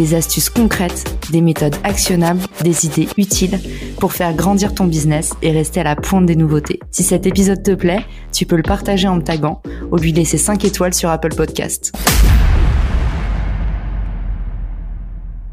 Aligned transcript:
des 0.00 0.14
astuces 0.14 0.48
concrètes, 0.48 1.04
des 1.30 1.42
méthodes 1.42 1.76
actionnables, 1.84 2.40
des 2.62 2.86
idées 2.86 3.06
utiles 3.18 3.60
pour 3.98 4.14
faire 4.14 4.34
grandir 4.34 4.74
ton 4.74 4.86
business 4.86 5.34
et 5.42 5.50
rester 5.50 5.80
à 5.80 5.84
la 5.84 5.94
pointe 5.94 6.24
des 6.24 6.36
nouveautés. 6.36 6.80
Si 6.90 7.02
cet 7.02 7.26
épisode 7.26 7.62
te 7.62 7.74
plaît, 7.74 8.06
tu 8.32 8.46
peux 8.46 8.56
le 8.56 8.62
partager 8.62 9.08
en 9.08 9.16
me 9.16 9.22
taguant 9.22 9.60
ou 9.92 9.98
lui 9.98 10.12
laisser 10.12 10.38
5 10.38 10.64
étoiles 10.64 10.94
sur 10.94 11.10
Apple 11.10 11.34
Podcast. 11.34 11.92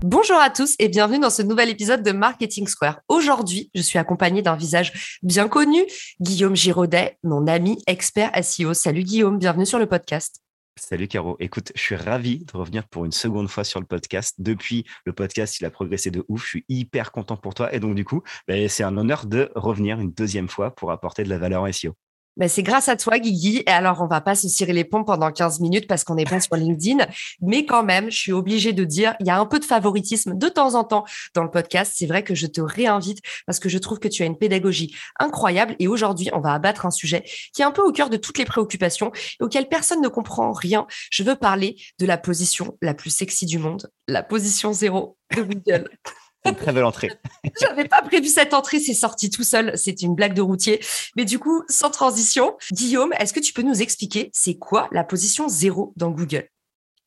Bonjour 0.01 0.37
à 0.37 0.49
tous 0.49 0.75
et 0.79 0.87
bienvenue 0.87 1.19
dans 1.19 1.29
ce 1.29 1.41
nouvel 1.41 1.69
épisode 1.69 2.01
de 2.01 2.13
Marketing 2.13 2.67
Square. 2.67 3.01
Aujourd'hui, 3.09 3.69
je 3.75 3.81
suis 3.81 3.99
accompagnée 3.99 4.43
d'un 4.43 4.55
visage 4.55 5.19
bien 5.23 5.49
connu, 5.49 5.83
Guillaume 6.21 6.55
Giraudet, 6.55 7.17
mon 7.21 7.47
ami 7.47 7.83
expert 7.85 8.31
SEO. 8.41 8.73
Salut 8.73 9.03
Guillaume, 9.03 9.39
bienvenue 9.39 9.65
sur 9.65 9.77
le 9.77 9.87
podcast. 9.87 10.41
Salut 10.79 11.07
Caro. 11.07 11.35
Écoute, 11.39 11.71
je 11.75 11.81
suis 11.81 11.95
ravi 11.95 12.45
de 12.45 12.55
revenir 12.55 12.87
pour 12.87 13.03
une 13.03 13.11
seconde 13.11 13.49
fois 13.49 13.63
sur 13.63 13.79
le 13.79 13.85
podcast. 13.87 14.35
Depuis 14.37 14.85
le 15.05 15.13
podcast, 15.13 15.59
il 15.59 15.65
a 15.65 15.71
progressé 15.71 16.11
de 16.11 16.23
ouf. 16.27 16.43
Je 16.43 16.47
suis 16.47 16.65
hyper 16.69 17.11
content 17.11 17.35
pour 17.35 17.55
toi. 17.55 17.73
Et 17.73 17.79
donc, 17.79 17.95
du 17.95 18.05
coup, 18.05 18.21
ben, 18.47 18.69
c'est 18.69 18.83
un 18.83 18.95
honneur 18.95 19.25
de 19.25 19.51
revenir 19.55 19.99
une 19.99 20.11
deuxième 20.11 20.47
fois 20.47 20.75
pour 20.75 20.91
apporter 20.91 21.23
de 21.23 21.29
la 21.29 21.39
valeur 21.39 21.63
en 21.63 21.71
SEO. 21.71 21.95
Ben, 22.37 22.47
c'est 22.47 22.63
grâce 22.63 22.87
à 22.87 22.95
toi, 22.95 23.17
Guigui. 23.17 23.63
Et 23.65 23.69
alors, 23.69 24.01
on 24.01 24.07
va 24.07 24.21
pas 24.21 24.35
se 24.35 24.47
cirer 24.47 24.73
les 24.73 24.83
pompes 24.83 25.07
pendant 25.07 25.31
15 25.31 25.59
minutes 25.59 25.87
parce 25.87 26.03
qu'on 26.03 26.17
est 26.17 26.29
bon 26.29 26.39
sur 26.39 26.55
LinkedIn. 26.55 27.05
Mais 27.41 27.65
quand 27.65 27.83
même, 27.83 28.11
je 28.11 28.17
suis 28.17 28.31
obligée 28.31 28.73
de 28.73 28.83
dire, 28.83 29.15
il 29.19 29.25
y 29.25 29.31
a 29.31 29.39
un 29.39 29.45
peu 29.45 29.59
de 29.59 29.65
favoritisme 29.65 30.37
de 30.37 30.47
temps 30.47 30.75
en 30.75 30.83
temps 30.83 31.03
dans 31.33 31.43
le 31.43 31.49
podcast. 31.49 31.93
C'est 31.95 32.05
vrai 32.05 32.23
que 32.23 32.35
je 32.35 32.45
te 32.45 32.61
réinvite 32.61 33.21
parce 33.47 33.59
que 33.59 33.69
je 33.69 33.77
trouve 33.79 33.99
que 33.99 34.07
tu 34.07 34.21
as 34.21 34.27
une 34.27 34.37
pédagogie 34.37 34.95
incroyable. 35.19 35.75
Et 35.79 35.87
aujourd'hui, 35.87 36.29
on 36.31 36.39
va 36.39 36.53
abattre 36.53 36.85
un 36.85 36.91
sujet 36.91 37.23
qui 37.53 37.63
est 37.63 37.65
un 37.65 37.71
peu 37.71 37.81
au 37.81 37.91
cœur 37.91 38.09
de 38.11 38.17
toutes 38.17 38.37
les 38.37 38.45
préoccupations 38.45 39.11
et 39.39 39.43
auquel 39.43 39.67
personne 39.67 40.01
ne 40.01 40.07
comprend 40.07 40.51
rien. 40.51 40.85
Je 41.09 41.23
veux 41.23 41.35
parler 41.35 41.75
de 41.99 42.05
la 42.05 42.17
position 42.17 42.77
la 42.83 42.93
plus 42.93 43.09
sexy 43.09 43.47
du 43.47 43.57
monde, 43.57 43.89
la 44.07 44.21
position 44.21 44.73
zéro 44.73 45.17
de 45.35 45.41
Google. 45.41 45.89
une 46.45 46.55
très 46.55 46.71
belle 46.71 46.85
entrée. 46.85 47.11
J'avais 47.61 47.87
pas 47.87 48.01
prévu 48.01 48.27
cette 48.27 48.53
entrée, 48.53 48.79
c'est 48.79 48.93
sorti 48.93 49.29
tout 49.29 49.43
seul. 49.43 49.73
C'est 49.75 50.01
une 50.01 50.15
blague 50.15 50.33
de 50.33 50.41
routier. 50.41 50.83
Mais 51.15 51.25
du 51.25 51.39
coup, 51.39 51.63
sans 51.67 51.89
transition, 51.89 52.55
Guillaume, 52.71 53.13
est-ce 53.19 53.33
que 53.33 53.39
tu 53.39 53.53
peux 53.53 53.63
nous 53.63 53.81
expliquer 53.81 54.29
c'est 54.33 54.55
quoi 54.55 54.87
la 54.91 55.03
position 55.03 55.49
zéro 55.49 55.93
dans 55.97 56.11
Google? 56.11 56.47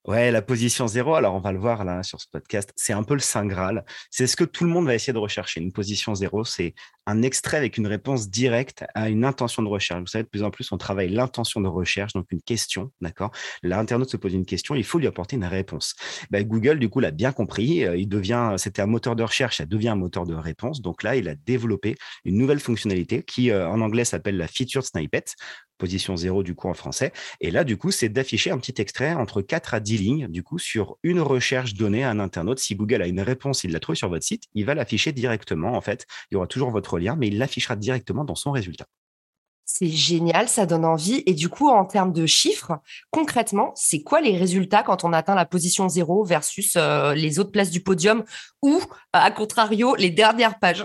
Ouais, 0.07 0.31
la 0.31 0.41
position 0.41 0.87
zéro, 0.87 1.15
alors 1.15 1.35
on 1.35 1.41
va 1.41 1.53
le 1.53 1.59
voir 1.59 1.85
là 1.85 2.03
sur 2.03 2.19
ce 2.23 2.27
podcast, 2.33 2.73
c'est 2.75 2.95
un 2.95 3.03
peu 3.03 3.13
le 3.13 3.21
Saint 3.21 3.45
Graal. 3.45 3.85
C'est 4.11 4.27
ce 4.27 4.35
que 4.35 4.45
tout 4.45 4.65
le 4.65 4.71
monde 4.71 4.87
va 4.87 4.95
essayer 4.95 5.13
de 5.13 5.19
rechercher. 5.19 5.61
Une 5.61 5.73
position 5.73 6.15
zéro, 6.15 6.43
c'est 6.43 6.75
un 7.05 7.21
extrait 7.21 7.59
avec 7.59 7.77
une 7.77 7.87
réponse 7.87 8.31
directe 8.31 8.83
à 8.95 9.11
une 9.11 9.27
intention 9.27 9.63
de 9.63 9.69
recherche. 9.69 10.01
Vous 10.01 10.07
savez, 10.07 10.25
de 10.25 10.29
plus 10.29 10.43
en 10.43 10.51
plus, 10.51 10.73
on 10.73 10.79
travaille 10.79 11.11
l'intention 11.11 11.61
de 11.61 11.69
recherche, 11.69 12.15
donc 12.15 12.33
une 12.33 12.41
question, 12.41 12.91
d'accord? 13.03 13.31
L'internaute 13.63 14.09
se 14.09 14.17
pose 14.17 14.33
une 14.33 14.47
question, 14.47 14.75
il 14.75 14.85
faut 14.85 14.99
lui 14.99 15.07
apporter 15.07 15.37
une 15.37 15.45
réponse. 15.45 15.95
Ben, 16.31 16.45
Google, 16.45 16.79
du 16.79 16.89
coup, 16.89 17.01
l'a 17.01 17.11
bien 17.11 17.33
compris. 17.33 17.85
Euh, 17.85 17.95
il 17.95 18.09
devient, 18.09 18.55
c'était 18.57 18.81
un 18.81 18.87
moteur 18.87 19.17
de 19.17 19.23
recherche, 19.23 19.59
ça 19.59 19.67
devient 19.67 19.91
un 19.91 19.97
moteur 19.97 20.25
de 20.25 20.35
réponse. 20.35 20.81
Donc 20.81 21.03
là, 21.03 21.15
il 21.17 21.29
a 21.29 21.35
développé 21.35 21.95
une 22.25 22.39
nouvelle 22.39 22.61
fonctionnalité 22.61 23.23
qui, 23.23 23.51
euh, 23.51 23.69
en 23.69 23.83
anglais, 23.83 24.07
s'appelle 24.07 24.39
la 24.39 24.49
featured 24.49 24.83
snippet 24.83 25.25
position 25.81 26.17
zéro 26.17 26.45
du 26.45 26.55
coup 26.55 26.69
en 26.69 26.75
français. 26.75 27.13
Et 27.41 27.51
là, 27.51 27.65
du 27.65 27.77
coup, 27.77 27.91
c'est 27.91 28.09
d'afficher 28.09 28.53
un 28.53 28.59
petit 28.59 28.81
extrait 28.81 29.15
entre 29.15 29.43
4 29.43 29.75
à 29.75 29.81
10 29.81 29.99
lignes, 29.99 30.29
du 30.29 30.45
coup, 30.45 30.61
sur 30.61 30.99
une 31.03 31.21
recherche 31.21 31.75
donnée 31.75 32.05
à 32.05 32.11
un 32.11 32.21
internaute. 32.21 32.61
Si 32.61 32.77
Google 32.77 33.03
a 33.03 33.09
une 33.09 33.21
réponse, 33.21 33.65
il 33.65 33.73
la 33.73 33.81
trouve 33.81 33.97
sur 33.97 34.09
votre 34.09 34.25
site, 34.25 34.45
il 34.55 34.65
va 34.65 34.75
l'afficher 34.75 35.11
directement. 35.11 35.73
En 35.73 35.81
fait, 35.81 36.07
il 36.31 36.35
y 36.35 36.37
aura 36.37 36.47
toujours 36.47 36.71
votre 36.71 37.01
lien, 37.01 37.17
mais 37.17 37.27
il 37.27 37.39
l'affichera 37.39 37.75
directement 37.75 38.25
dans 38.25 38.37
son 38.37 38.53
résultat. 38.53 38.87
C'est 39.65 39.87
génial, 39.87 40.49
ça 40.49 40.67
donne 40.67 40.85
envie. 40.85 41.23
Et 41.27 41.35
du 41.35 41.49
coup, 41.49 41.69
en 41.69 41.85
termes 41.85 42.13
de 42.13 42.27
chiffres, 42.27 42.73
concrètement, 43.11 43.73
c'est 43.77 44.03
quoi 44.03 44.21
les 44.21 44.37
résultats 44.37 44.83
quand 44.83 45.05
on 45.05 45.13
atteint 45.13 45.37
la 45.37 45.47
position 45.47 45.89
zéro 45.89 46.25
versus 46.25 46.75
euh, 46.77 47.15
les 47.15 47.39
autres 47.39 47.53
places 47.53 47.71
du 47.71 47.81
podium 47.81 48.25
ou, 48.63 48.81
à 49.13 49.31
contrario, 49.31 49.95
les 49.95 50.11
dernières 50.11 50.59
pages? 50.59 50.85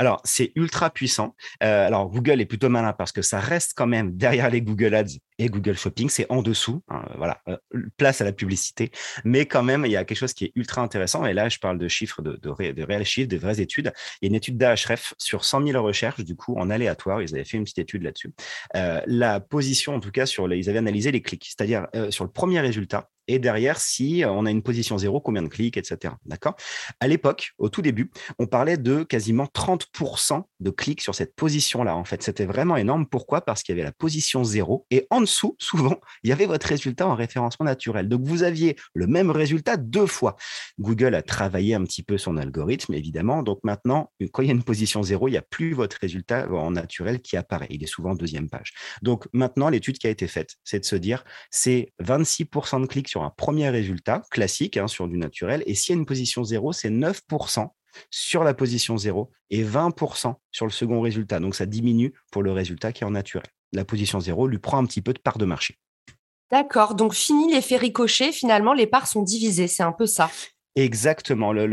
Alors, 0.00 0.22
c'est 0.24 0.52
ultra 0.54 0.88
puissant. 0.88 1.36
Euh, 1.62 1.86
alors, 1.86 2.08
Google 2.08 2.40
est 2.40 2.46
plutôt 2.46 2.70
malin 2.70 2.94
parce 2.94 3.12
que 3.12 3.20
ça 3.20 3.38
reste 3.38 3.74
quand 3.76 3.86
même 3.86 4.16
derrière 4.16 4.48
les 4.48 4.62
Google 4.62 4.94
Ads 4.94 5.18
et 5.38 5.50
Google 5.50 5.76
Shopping. 5.76 6.08
C'est 6.08 6.24
en 6.30 6.40
dessous. 6.40 6.82
Hein, 6.88 7.04
voilà, 7.18 7.42
euh, 7.48 7.58
place 7.98 8.22
à 8.22 8.24
la 8.24 8.32
publicité. 8.32 8.92
Mais 9.24 9.44
quand 9.44 9.62
même, 9.62 9.84
il 9.84 9.92
y 9.92 9.98
a 9.98 10.06
quelque 10.06 10.16
chose 10.16 10.32
qui 10.32 10.46
est 10.46 10.52
ultra 10.54 10.80
intéressant. 10.80 11.26
Et 11.26 11.34
là, 11.34 11.50
je 11.50 11.58
parle 11.58 11.76
de 11.76 11.86
chiffres, 11.86 12.22
de, 12.22 12.48
réels 12.48 13.04
chiffres, 13.04 13.28
de 13.28 13.36
vraies 13.36 13.60
études. 13.60 13.92
Il 14.22 14.24
y 14.24 14.28
a 14.28 14.30
une 14.30 14.36
étude 14.36 14.56
d'Ahref 14.56 15.12
sur 15.18 15.44
100 15.44 15.66
000 15.66 15.84
recherches, 15.84 16.24
du 16.24 16.34
coup, 16.34 16.56
en 16.56 16.70
aléatoire. 16.70 17.20
Ils 17.20 17.34
avaient 17.34 17.44
fait 17.44 17.58
une 17.58 17.64
petite 17.64 17.80
étude 17.80 18.02
là-dessus. 18.02 18.32
Euh, 18.76 19.02
la 19.06 19.38
position, 19.38 19.94
en 19.94 20.00
tout 20.00 20.12
cas, 20.12 20.24
sur 20.24 20.48
les, 20.48 20.56
ils 20.56 20.70
avaient 20.70 20.78
analysé 20.78 21.12
les 21.12 21.20
clics, 21.20 21.44
c'est-à-dire 21.44 21.88
sur 22.08 22.24
le 22.24 22.30
premier 22.30 22.60
résultat, 22.60 23.10
et 23.30 23.38
derrière, 23.38 23.78
si 23.78 24.24
on 24.26 24.44
a 24.44 24.50
une 24.50 24.62
position 24.62 24.98
zéro, 24.98 25.20
combien 25.20 25.42
de 25.42 25.48
clics, 25.48 25.76
etc. 25.76 26.14
D'accord? 26.26 26.56
À 26.98 27.06
l'époque, 27.06 27.52
au 27.58 27.68
tout 27.68 27.80
début, 27.80 28.10
on 28.40 28.46
parlait 28.46 28.76
de 28.76 29.04
quasiment 29.04 29.44
30% 29.44 30.42
de 30.58 30.70
clics 30.70 31.00
sur 31.00 31.14
cette 31.14 31.36
position-là. 31.36 31.94
En 31.94 32.04
fait, 32.04 32.24
c'était 32.24 32.44
vraiment 32.44 32.76
énorme. 32.76 33.06
Pourquoi? 33.06 33.42
Parce 33.42 33.62
qu'il 33.62 33.76
y 33.76 33.78
avait 33.78 33.86
la 33.86 33.92
position 33.92 34.42
zéro 34.42 34.84
et 34.90 35.06
en 35.10 35.20
dessous, 35.20 35.54
souvent, 35.60 36.00
il 36.24 36.30
y 36.30 36.32
avait 36.32 36.46
votre 36.46 36.66
résultat 36.66 37.06
en 37.06 37.14
référencement 37.14 37.66
naturel. 37.66 38.08
Donc, 38.08 38.22
vous 38.24 38.42
aviez 38.42 38.74
le 38.94 39.06
même 39.06 39.30
résultat 39.30 39.76
deux 39.76 40.06
fois. 40.06 40.34
Google 40.80 41.14
a 41.14 41.22
travaillé 41.22 41.74
un 41.74 41.84
petit 41.84 42.02
peu 42.02 42.18
son 42.18 42.36
algorithme, 42.36 42.94
évidemment. 42.94 43.44
Donc, 43.44 43.60
maintenant, 43.62 44.10
quand 44.32 44.42
il 44.42 44.46
y 44.46 44.50
a 44.50 44.54
une 44.54 44.64
position 44.64 45.04
zéro, 45.04 45.28
il 45.28 45.32
n'y 45.32 45.36
a 45.36 45.42
plus 45.42 45.72
votre 45.72 45.98
résultat 46.00 46.50
en 46.50 46.72
naturel 46.72 47.20
qui 47.20 47.36
apparaît. 47.36 47.68
Il 47.70 47.84
est 47.84 47.86
souvent 47.86 48.16
deuxième 48.16 48.50
page. 48.50 48.72
Donc, 49.02 49.28
maintenant, 49.32 49.68
l'étude 49.68 49.98
qui 49.98 50.08
a 50.08 50.10
été 50.10 50.26
faite, 50.26 50.56
c'est 50.64 50.80
de 50.80 50.84
se 50.84 50.96
dire, 50.96 51.22
c'est 51.52 51.92
26% 52.02 52.80
de 52.80 52.86
clics 52.86 53.08
sur 53.08 53.19
un 53.22 53.30
premier 53.30 53.68
résultat 53.68 54.22
classique 54.30 54.76
hein, 54.76 54.88
sur 54.88 55.08
du 55.08 55.18
naturel. 55.18 55.62
Et 55.66 55.74
s'il 55.74 55.94
y 55.94 55.98
a 55.98 56.00
une 56.00 56.06
position 56.06 56.44
zéro, 56.44 56.72
c'est 56.72 56.90
9% 56.90 57.68
sur 58.10 58.44
la 58.44 58.54
position 58.54 58.96
zéro 58.96 59.30
et 59.50 59.64
20% 59.64 60.34
sur 60.50 60.66
le 60.66 60.72
second 60.72 61.00
résultat. 61.00 61.40
Donc 61.40 61.54
ça 61.54 61.66
diminue 61.66 62.12
pour 62.30 62.42
le 62.42 62.52
résultat 62.52 62.92
qui 62.92 63.04
est 63.04 63.06
en 63.06 63.10
naturel. 63.10 63.46
La 63.72 63.84
position 63.84 64.20
zéro 64.20 64.46
lui 64.46 64.58
prend 64.58 64.78
un 64.78 64.86
petit 64.86 65.02
peu 65.02 65.12
de 65.12 65.18
part 65.18 65.38
de 65.38 65.44
marché. 65.44 65.78
D'accord, 66.50 66.96
donc 66.96 67.14
fini 67.14 67.52
l'effet 67.52 67.76
ricochet, 67.76 68.32
finalement 68.32 68.72
les 68.72 68.88
parts 68.88 69.06
sont 69.06 69.22
divisées, 69.22 69.68
c'est 69.68 69.84
un 69.84 69.92
peu 69.92 70.06
ça. 70.06 70.28
Exactement, 70.76 71.52
le, 71.52 71.66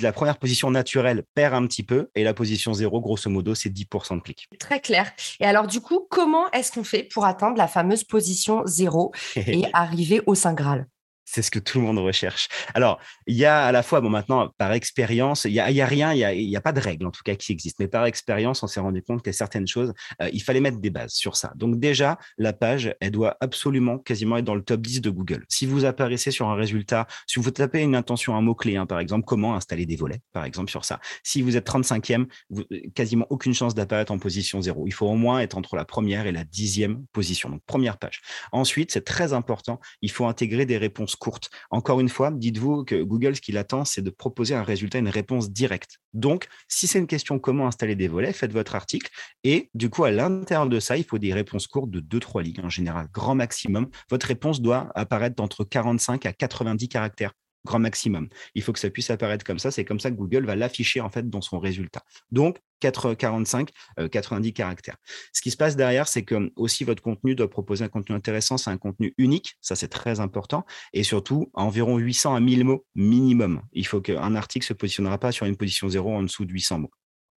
la 0.00 0.12
première 0.12 0.38
position 0.38 0.70
naturelle 0.70 1.24
perd 1.34 1.54
un 1.54 1.66
petit 1.66 1.82
peu 1.82 2.08
et 2.14 2.24
la 2.24 2.34
position 2.34 2.72
zéro, 2.72 3.00
grosso 3.00 3.28
modo, 3.28 3.54
c'est 3.54 3.68
10% 3.68 4.16
de 4.16 4.22
clics. 4.22 4.48
Très 4.58 4.80
clair. 4.80 5.12
Et 5.40 5.44
alors 5.44 5.66
du 5.66 5.80
coup, 5.80 6.06
comment 6.08 6.50
est-ce 6.52 6.72
qu'on 6.72 6.84
fait 6.84 7.04
pour 7.04 7.24
atteindre 7.24 7.56
la 7.56 7.68
fameuse 7.68 8.04
position 8.04 8.62
zéro 8.64 9.12
et 9.36 9.64
arriver 9.72 10.20
au 10.26 10.34
Saint 10.34 10.54
Graal? 10.54 10.86
C'est 11.24 11.42
ce 11.42 11.50
que 11.50 11.58
tout 11.58 11.78
le 11.78 11.84
monde 11.84 11.98
recherche. 11.98 12.48
Alors, 12.74 13.00
il 13.26 13.36
y 13.36 13.44
a 13.44 13.64
à 13.64 13.72
la 13.72 13.82
fois, 13.82 14.00
bon, 14.00 14.10
maintenant, 14.10 14.50
par 14.58 14.72
expérience, 14.72 15.44
il 15.44 15.52
n'y 15.52 15.60
a, 15.60 15.70
y 15.70 15.80
a, 15.80 15.86
rien, 15.86 16.12
il 16.12 16.48
n'y 16.48 16.56
a, 16.56 16.58
a, 16.58 16.62
pas 16.62 16.72
de 16.72 16.80
règle 16.80 17.06
en 17.06 17.10
tout 17.10 17.22
cas 17.24 17.34
qui 17.34 17.52
existe, 17.52 17.78
mais 17.80 17.88
par 17.88 18.04
expérience, 18.06 18.62
on 18.62 18.66
s'est 18.66 18.80
rendu 18.80 19.02
compte 19.02 19.22
qu'il 19.22 19.28
y 19.28 19.34
a 19.34 19.38
certaines 19.38 19.66
choses, 19.66 19.92
euh, 20.20 20.28
il 20.32 20.42
fallait 20.42 20.60
mettre 20.60 20.78
des 20.78 20.90
bases 20.90 21.12
sur 21.12 21.36
ça. 21.36 21.52
Donc, 21.56 21.78
déjà, 21.78 22.18
la 22.38 22.52
page, 22.52 22.94
elle 23.00 23.10
doit 23.10 23.36
absolument 23.40 23.98
quasiment 23.98 24.36
être 24.36 24.44
dans 24.44 24.54
le 24.54 24.62
top 24.62 24.80
10 24.80 25.00
de 25.00 25.10
Google. 25.10 25.44
Si 25.48 25.66
vous 25.66 25.84
apparaissez 25.84 26.30
sur 26.30 26.48
un 26.48 26.54
résultat, 26.54 27.06
si 27.26 27.40
vous 27.40 27.50
tapez 27.50 27.80
une 27.80 27.94
intention, 27.94 28.36
un 28.36 28.42
mot-clé, 28.42 28.76
hein, 28.76 28.86
par 28.86 29.00
exemple, 29.00 29.24
comment 29.24 29.54
installer 29.54 29.86
des 29.86 29.96
volets, 29.96 30.20
par 30.32 30.44
exemple, 30.44 30.70
sur 30.70 30.84
ça. 30.84 31.00
Si 31.22 31.42
vous 31.42 31.56
êtes 31.56 31.66
35e, 31.66 32.26
vous, 32.50 32.64
quasiment 32.94 33.26
aucune 33.30 33.54
chance 33.54 33.74
d'apparaître 33.74 34.12
en 34.12 34.18
position 34.18 34.60
zéro. 34.60 34.86
Il 34.86 34.92
faut 34.92 35.06
au 35.06 35.16
moins 35.16 35.40
être 35.40 35.56
entre 35.56 35.76
la 35.76 35.84
première 35.84 36.26
et 36.26 36.32
la 36.32 36.44
dixième 36.44 37.04
position. 37.12 37.50
Donc, 37.50 37.62
première 37.66 37.98
page. 37.98 38.20
Ensuite, 38.52 38.92
c'est 38.92 39.04
très 39.04 39.32
important, 39.32 39.80
il 40.02 40.10
faut 40.10 40.26
intégrer 40.26 40.66
des 40.66 40.78
réponses 40.78 41.13
courte. 41.16 41.50
Encore 41.70 42.00
une 42.00 42.08
fois, 42.08 42.30
dites-vous 42.30 42.84
que 42.84 43.02
Google, 43.02 43.36
ce 43.36 43.40
qu'il 43.40 43.58
attend, 43.58 43.84
c'est 43.84 44.02
de 44.02 44.10
proposer 44.10 44.54
un 44.54 44.62
résultat, 44.62 44.98
une 44.98 45.08
réponse 45.08 45.50
directe. 45.50 45.98
Donc, 46.12 46.46
si 46.68 46.86
c'est 46.86 46.98
une 46.98 47.06
question 47.06 47.38
comment 47.38 47.66
installer 47.66 47.96
des 47.96 48.08
volets, 48.08 48.32
faites 48.32 48.52
votre 48.52 48.74
article. 48.74 49.10
Et 49.42 49.70
du 49.74 49.90
coup, 49.90 50.04
à 50.04 50.10
l'intérieur 50.10 50.68
de 50.68 50.80
ça, 50.80 50.96
il 50.96 51.04
faut 51.04 51.18
des 51.18 51.32
réponses 51.32 51.66
courtes 51.66 51.90
de 51.90 52.00
2-3 52.00 52.42
lignes 52.42 52.64
en 52.64 52.68
général, 52.68 53.08
grand 53.12 53.34
maximum. 53.34 53.88
Votre 54.10 54.26
réponse 54.26 54.60
doit 54.60 54.90
apparaître 54.94 55.42
entre 55.42 55.64
45 55.64 56.26
à 56.26 56.32
90 56.32 56.88
caractères 56.88 57.32
grand 57.64 57.78
maximum. 57.78 58.28
Il 58.54 58.62
faut 58.62 58.72
que 58.72 58.78
ça 58.78 58.90
puisse 58.90 59.10
apparaître 59.10 59.44
comme 59.44 59.58
ça. 59.58 59.70
C'est 59.70 59.84
comme 59.84 60.00
ça 60.00 60.10
que 60.10 60.16
Google 60.16 60.44
va 60.44 60.56
l'afficher 60.56 61.00
en 61.00 61.10
fait 61.10 61.28
dans 61.28 61.40
son 61.40 61.58
résultat. 61.58 62.02
Donc 62.30 62.58
4, 62.80 63.14
45, 63.14 63.70
90 64.10 64.52
caractères. 64.52 64.96
Ce 65.32 65.40
qui 65.40 65.50
se 65.50 65.56
passe 65.56 65.74
derrière, 65.74 66.06
c'est 66.06 66.22
que 66.22 66.52
aussi 66.56 66.84
votre 66.84 67.02
contenu 67.02 67.34
doit 67.34 67.48
proposer 67.48 67.84
un 67.84 67.88
contenu 67.88 68.14
intéressant, 68.14 68.58
c'est 68.58 68.70
un 68.70 68.76
contenu 68.76 69.14
unique, 69.16 69.56
ça 69.62 69.74
c'est 69.74 69.88
très 69.88 70.20
important, 70.20 70.66
et 70.92 71.02
surtout 71.02 71.50
environ 71.54 71.96
800 71.96 72.34
à 72.34 72.40
1000 72.40 72.64
mots 72.64 72.84
minimum. 72.94 73.62
Il 73.72 73.86
faut 73.86 74.02
qu'un 74.02 74.34
article 74.34 74.66
se 74.66 74.74
positionnera 74.74 75.18
pas 75.18 75.32
sur 75.32 75.46
une 75.46 75.56
position 75.56 75.88
zéro 75.88 76.14
en 76.14 76.22
dessous 76.22 76.44
de 76.44 76.52
800 76.52 76.80
mots 76.80 76.90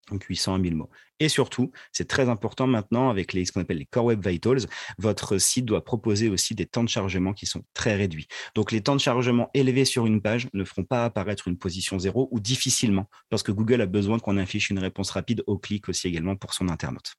donc 0.10 0.24
800 0.24 0.56
à 0.56 0.58
1000 0.58 0.76
mots. 0.76 0.90
Et 1.20 1.30
surtout, 1.30 1.72
c'est 1.92 2.08
très 2.08 2.28
important 2.28 2.68
maintenant 2.68 3.10
avec 3.10 3.34
les, 3.34 3.46
ce 3.46 3.52
qu'on 3.52 3.62
appelle 3.62 3.78
les 3.78 3.86
Core 3.86 4.06
Web 4.06 4.26
Vitals, 4.26 4.66
votre 4.98 5.38
site 5.38 5.66
doit 5.66 5.84
proposer 5.84 6.30
aussi 6.30 6.56
des 6.56 6.66
temps 6.66 6.84
de 6.84 6.90
chargement 6.90 7.34
qui 7.34 7.46
sont 7.46 7.64
très 7.74 7.96
réduits. 7.96 8.28
Donc 8.54 8.72
les 8.72 8.82
temps 8.82 8.96
de 8.96 9.02
chargement 9.02 9.50
élevés 9.54 9.86
sur 9.86 10.06
une 10.06 10.22
page 10.22 10.48
ne 10.54 10.64
feront 10.64 10.84
pas 10.84 11.06
apparaître 11.06 11.48
une 11.48 11.58
position 11.58 11.98
zéro 12.00 12.28
ou 12.32 12.40
difficilement, 12.40 13.10
parce 13.30 13.44
que 13.44 13.52
Google 13.52 13.82
a 13.82 13.86
besoin 13.86 14.20
qu'on 14.20 14.38
affiche 14.38 14.70
une 14.70 14.80
réponse 14.80 15.12
rapide 15.12 15.44
au 15.48 15.58
clic 15.58 15.88
aussi 15.90 16.08
également 16.08 16.36
pour 16.36 16.54
son 16.54 16.70
internaute 16.70 17.16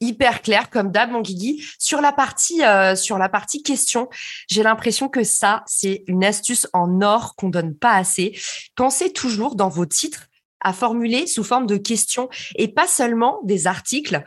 hyper 0.00 0.42
clair 0.42 0.68
comme 0.68 0.90
d'hab 0.90 1.10
mon 1.10 1.22
Guigui 1.22 1.64
sur 1.78 2.00
la 2.00 2.12
partie 2.12 2.62
euh, 2.62 2.94
sur 2.94 3.16
la 3.18 3.28
partie 3.28 3.62
question 3.62 4.08
j'ai 4.46 4.62
l'impression 4.62 5.08
que 5.08 5.24
ça 5.24 5.62
c'est 5.66 6.04
une 6.06 6.24
astuce 6.24 6.68
en 6.72 7.00
or 7.00 7.34
qu'on 7.34 7.48
donne 7.48 7.74
pas 7.74 7.94
assez 7.94 8.38
pensez 8.74 9.12
toujours 9.12 9.56
dans 9.56 9.70
vos 9.70 9.86
titres 9.86 10.26
à 10.66 10.72
formuler 10.72 11.28
sous 11.28 11.44
forme 11.44 11.68
de 11.68 11.76
questions 11.76 12.28
et 12.56 12.66
pas 12.66 12.88
seulement 12.88 13.40
des 13.44 13.68
articles. 13.68 14.24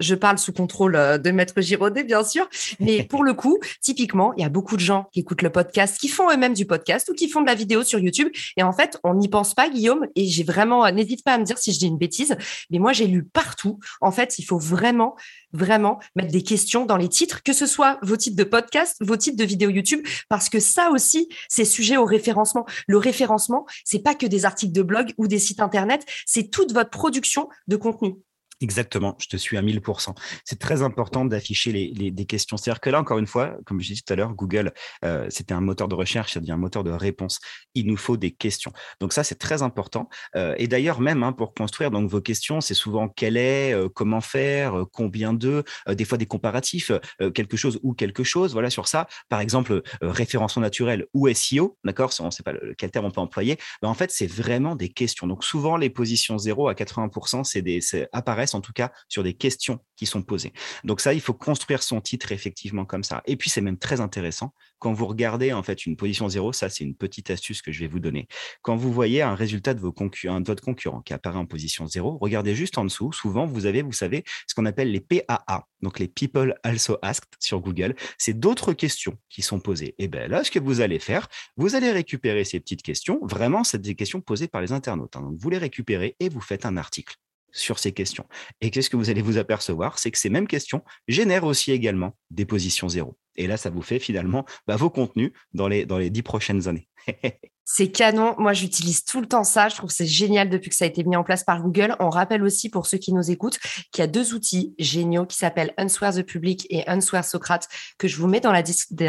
Je 0.00 0.14
parle 0.14 0.38
sous 0.38 0.52
contrôle 0.52 0.96
euh, 0.96 1.18
de 1.18 1.30
Maître 1.30 1.60
Giraudet, 1.60 2.04
bien 2.04 2.24
sûr. 2.24 2.48
Mais 2.80 3.04
pour 3.04 3.24
le 3.24 3.34
coup, 3.34 3.58
typiquement, 3.80 4.32
il 4.36 4.42
y 4.42 4.44
a 4.44 4.48
beaucoup 4.48 4.76
de 4.76 4.80
gens 4.80 5.08
qui 5.12 5.20
écoutent 5.20 5.42
le 5.42 5.50
podcast, 5.50 5.98
qui 5.98 6.08
font 6.08 6.30
eux-mêmes 6.30 6.54
du 6.54 6.66
podcast 6.66 7.08
ou 7.08 7.14
qui 7.14 7.28
font 7.28 7.40
de 7.40 7.46
la 7.46 7.54
vidéo 7.54 7.82
sur 7.82 7.98
YouTube. 7.98 8.28
Et 8.56 8.62
en 8.62 8.72
fait, 8.72 8.98
on 9.04 9.14
n'y 9.14 9.28
pense 9.28 9.54
pas, 9.54 9.68
Guillaume. 9.68 10.06
Et 10.14 10.26
j'ai 10.26 10.44
vraiment, 10.44 10.84
euh, 10.84 10.90
n'hésite 10.90 11.24
pas 11.24 11.34
à 11.34 11.38
me 11.38 11.44
dire 11.44 11.58
si 11.58 11.72
je 11.72 11.78
dis 11.78 11.86
une 11.86 11.98
bêtise. 11.98 12.36
Mais 12.70 12.78
moi, 12.78 12.92
j'ai 12.92 13.06
lu 13.06 13.24
partout. 13.24 13.78
En 14.00 14.10
fait, 14.10 14.38
il 14.38 14.44
faut 14.44 14.58
vraiment, 14.58 15.16
vraiment 15.52 15.98
mettre 16.14 16.32
des 16.32 16.42
questions 16.42 16.86
dans 16.86 16.96
les 16.96 17.08
titres, 17.08 17.42
que 17.42 17.52
ce 17.52 17.66
soit 17.66 17.98
vos 18.02 18.16
titres 18.16 18.36
de 18.36 18.44
podcast, 18.44 18.96
vos 19.00 19.16
titres 19.16 19.36
de 19.36 19.44
vidéo 19.44 19.70
YouTube, 19.70 20.06
parce 20.28 20.48
que 20.48 20.60
ça 20.60 20.90
aussi, 20.90 21.28
c'est 21.48 21.64
sujet 21.64 21.96
au 21.96 22.04
référencement. 22.04 22.66
Le 22.86 22.98
référencement, 22.98 23.66
c'est 23.84 24.02
pas 24.02 24.14
que 24.14 24.26
des 24.26 24.44
articles 24.44 24.72
de 24.72 24.82
blog 24.82 25.12
ou 25.18 25.26
des 25.26 25.38
sites 25.38 25.60
internet, 25.60 26.04
c'est 26.26 26.50
toute 26.50 26.72
votre 26.72 26.90
production 26.90 27.48
de 27.68 27.76
contenu. 27.76 28.16
Exactement, 28.62 29.16
je 29.20 29.26
te 29.28 29.36
suis 29.36 29.58
à 29.58 29.62
1000%. 29.62 30.14
C'est 30.44 30.58
très 30.58 30.80
important 30.80 31.26
d'afficher 31.26 31.72
les, 31.72 32.10
des 32.10 32.24
questions. 32.24 32.56
C'est-à-dire 32.56 32.80
que 32.80 32.88
là, 32.88 32.98
encore 32.98 33.18
une 33.18 33.26
fois, 33.26 33.54
comme 33.66 33.82
je 33.82 33.88
disais 33.88 34.00
tout 34.06 34.10
à 34.14 34.16
l'heure, 34.16 34.32
Google, 34.32 34.72
euh, 35.04 35.26
c'était 35.28 35.52
un 35.52 35.60
moteur 35.60 35.88
de 35.88 35.94
recherche, 35.94 36.32
ça 36.32 36.40
devient 36.40 36.52
un 36.52 36.56
moteur 36.56 36.82
de 36.82 36.90
réponse. 36.90 37.38
Il 37.74 37.86
nous 37.86 37.98
faut 37.98 38.16
des 38.16 38.30
questions. 38.30 38.72
Donc 38.98 39.12
ça, 39.12 39.24
c'est 39.24 39.34
très 39.34 39.60
important. 39.60 40.08
Euh, 40.36 40.54
et 40.56 40.68
d'ailleurs, 40.68 41.00
même 41.00 41.22
hein, 41.22 41.32
pour 41.32 41.52
construire 41.52 41.90
donc 41.90 42.08
vos 42.08 42.22
questions, 42.22 42.62
c'est 42.62 42.72
souvent 42.72 43.08
quel 43.08 43.36
est, 43.36 43.74
euh, 43.74 43.90
comment 43.90 44.22
faire, 44.22 44.86
combien 44.90 45.34
de, 45.34 45.62
des 45.88 46.06
fois 46.06 46.16
des 46.16 46.26
comparatifs, 46.26 46.90
quelque 47.34 47.58
chose 47.58 47.78
ou 47.82 47.92
quelque 47.92 48.24
chose. 48.24 48.54
Voilà 48.54 48.70
sur 48.70 48.88
ça. 48.88 49.06
Par 49.28 49.40
exemple, 49.40 49.82
référencement 50.00 50.62
naturel 50.62 51.06
ou 51.12 51.28
SEO, 51.28 51.76
d'accord 51.84 52.10
On 52.20 52.26
ne 52.26 52.30
sait 52.30 52.42
pas 52.42 52.54
quel 52.78 52.90
terme 52.90 53.04
on 53.04 53.10
peut 53.10 53.20
employer. 53.20 53.58
Ben, 53.82 53.88
en 53.88 53.94
fait, 53.94 54.10
c'est 54.10 54.26
vraiment 54.26 54.76
des 54.76 54.88
questions. 54.88 55.26
Donc 55.26 55.44
souvent, 55.44 55.76
les 55.76 55.90
positions 55.90 56.38
0 56.38 56.68
à 56.68 56.74
80%, 56.74 57.44
c'est 57.44 57.62
des 57.62 57.80
apparaissent 58.12 58.45
en 58.54 58.60
tout 58.60 58.72
cas 58.72 58.92
sur 59.08 59.22
des 59.22 59.34
questions 59.34 59.80
qui 59.96 60.06
sont 60.06 60.22
posées. 60.22 60.52
Donc 60.84 61.00
ça, 61.00 61.14
il 61.14 61.20
faut 61.20 61.34
construire 61.34 61.82
son 61.82 62.00
titre 62.00 62.32
effectivement 62.32 62.84
comme 62.84 63.04
ça. 63.04 63.22
Et 63.26 63.36
puis 63.36 63.50
c'est 63.50 63.60
même 63.60 63.78
très 63.78 64.00
intéressant 64.00 64.52
quand 64.78 64.92
vous 64.92 65.06
regardez 65.06 65.52
en 65.52 65.62
fait 65.62 65.86
une 65.86 65.96
position 65.96 66.28
zéro, 66.28 66.52
ça 66.52 66.68
c'est 66.68 66.84
une 66.84 66.94
petite 66.94 67.30
astuce 67.30 67.62
que 67.62 67.72
je 67.72 67.80
vais 67.80 67.86
vous 67.86 68.00
donner. 68.00 68.28
Quand 68.62 68.76
vous 68.76 68.92
voyez 68.92 69.22
un 69.22 69.34
résultat 69.34 69.74
de, 69.74 69.80
vos 69.80 69.92
concurrents, 69.92 70.40
de 70.40 70.46
votre 70.46 70.62
concurrent 70.62 71.00
qui 71.00 71.12
apparaît 71.14 71.38
en 71.38 71.46
position 71.46 71.86
zéro, 71.86 72.18
regardez 72.20 72.54
juste 72.54 72.78
en 72.78 72.84
dessous. 72.84 73.12
Souvent, 73.12 73.46
vous 73.46 73.66
avez, 73.66 73.82
vous 73.82 73.92
savez, 73.92 74.24
ce 74.46 74.54
qu'on 74.54 74.66
appelle 74.66 74.92
les 74.92 75.00
PAA, 75.00 75.66
donc 75.82 75.98
les 75.98 76.08
People 76.08 76.54
Also 76.62 76.98
Asked 77.02 77.28
sur 77.40 77.60
Google. 77.60 77.94
C'est 78.18 78.38
d'autres 78.38 78.72
questions 78.72 79.18
qui 79.28 79.42
sont 79.42 79.60
posées. 79.60 79.94
Et 79.98 80.08
bien 80.08 80.28
là, 80.28 80.44
ce 80.44 80.50
que 80.50 80.58
vous 80.58 80.80
allez 80.80 80.98
faire, 80.98 81.28
vous 81.56 81.74
allez 81.74 81.90
récupérer 81.90 82.44
ces 82.44 82.60
petites 82.60 82.82
questions. 82.82 83.18
Vraiment, 83.22 83.64
c'est 83.64 83.80
des 83.80 83.94
questions 83.94 84.20
posées 84.20 84.48
par 84.48 84.60
les 84.60 84.72
internautes. 84.72 85.16
Hein. 85.16 85.22
Donc 85.22 85.36
vous 85.38 85.50
les 85.50 85.58
récupérez 85.58 86.16
et 86.20 86.28
vous 86.28 86.40
faites 86.40 86.66
un 86.66 86.76
article 86.76 87.16
sur 87.56 87.78
ces 87.78 87.92
questions. 87.92 88.26
Et 88.60 88.70
qu'est-ce 88.70 88.90
que 88.90 88.96
vous 88.96 89.10
allez 89.10 89.22
vous 89.22 89.38
apercevoir 89.38 89.98
C'est 89.98 90.10
que 90.10 90.18
ces 90.18 90.30
mêmes 90.30 90.46
questions 90.46 90.82
génèrent 91.08 91.44
aussi 91.44 91.72
également 91.72 92.16
des 92.30 92.44
positions 92.44 92.88
zéro. 92.88 93.16
Et 93.36 93.46
là, 93.46 93.56
ça 93.56 93.70
vous 93.70 93.82
fait 93.82 93.98
finalement 93.98 94.44
bah, 94.66 94.76
vos 94.76 94.90
contenus 94.90 95.32
dans 95.52 95.68
les, 95.68 95.86
dans 95.86 95.98
les 95.98 96.10
dix 96.10 96.22
prochaines 96.22 96.68
années. 96.68 96.88
C'est 97.68 97.90
canon. 97.90 98.36
Moi, 98.38 98.52
j'utilise 98.52 99.04
tout 99.04 99.20
le 99.20 99.26
temps 99.26 99.42
ça. 99.42 99.68
Je 99.68 99.74
trouve 99.74 99.90
c'est 99.90 100.06
génial 100.06 100.48
depuis 100.48 100.70
que 100.70 100.76
ça 100.76 100.84
a 100.84 100.88
été 100.88 101.02
mis 101.02 101.16
en 101.16 101.24
place 101.24 101.42
par 101.42 101.60
Google. 101.60 101.96
On 101.98 102.10
rappelle 102.10 102.44
aussi 102.44 102.70
pour 102.70 102.86
ceux 102.86 102.96
qui 102.96 103.12
nous 103.12 103.28
écoutent 103.28 103.58
qu'il 103.90 104.02
y 104.02 104.04
a 104.04 104.06
deux 104.06 104.34
outils 104.34 104.76
géniaux 104.78 105.26
qui 105.26 105.36
s'appellent 105.36 105.74
Unswear 105.76 106.14
the 106.14 106.22
Public 106.22 106.68
et 106.70 106.88
Unswear 106.88 107.24
Socrate 107.24 107.68
que 107.98 108.06
je 108.06 108.18
vous 108.18 108.28
mets 108.28 108.38
dans 108.38 108.52
la, 108.52 108.62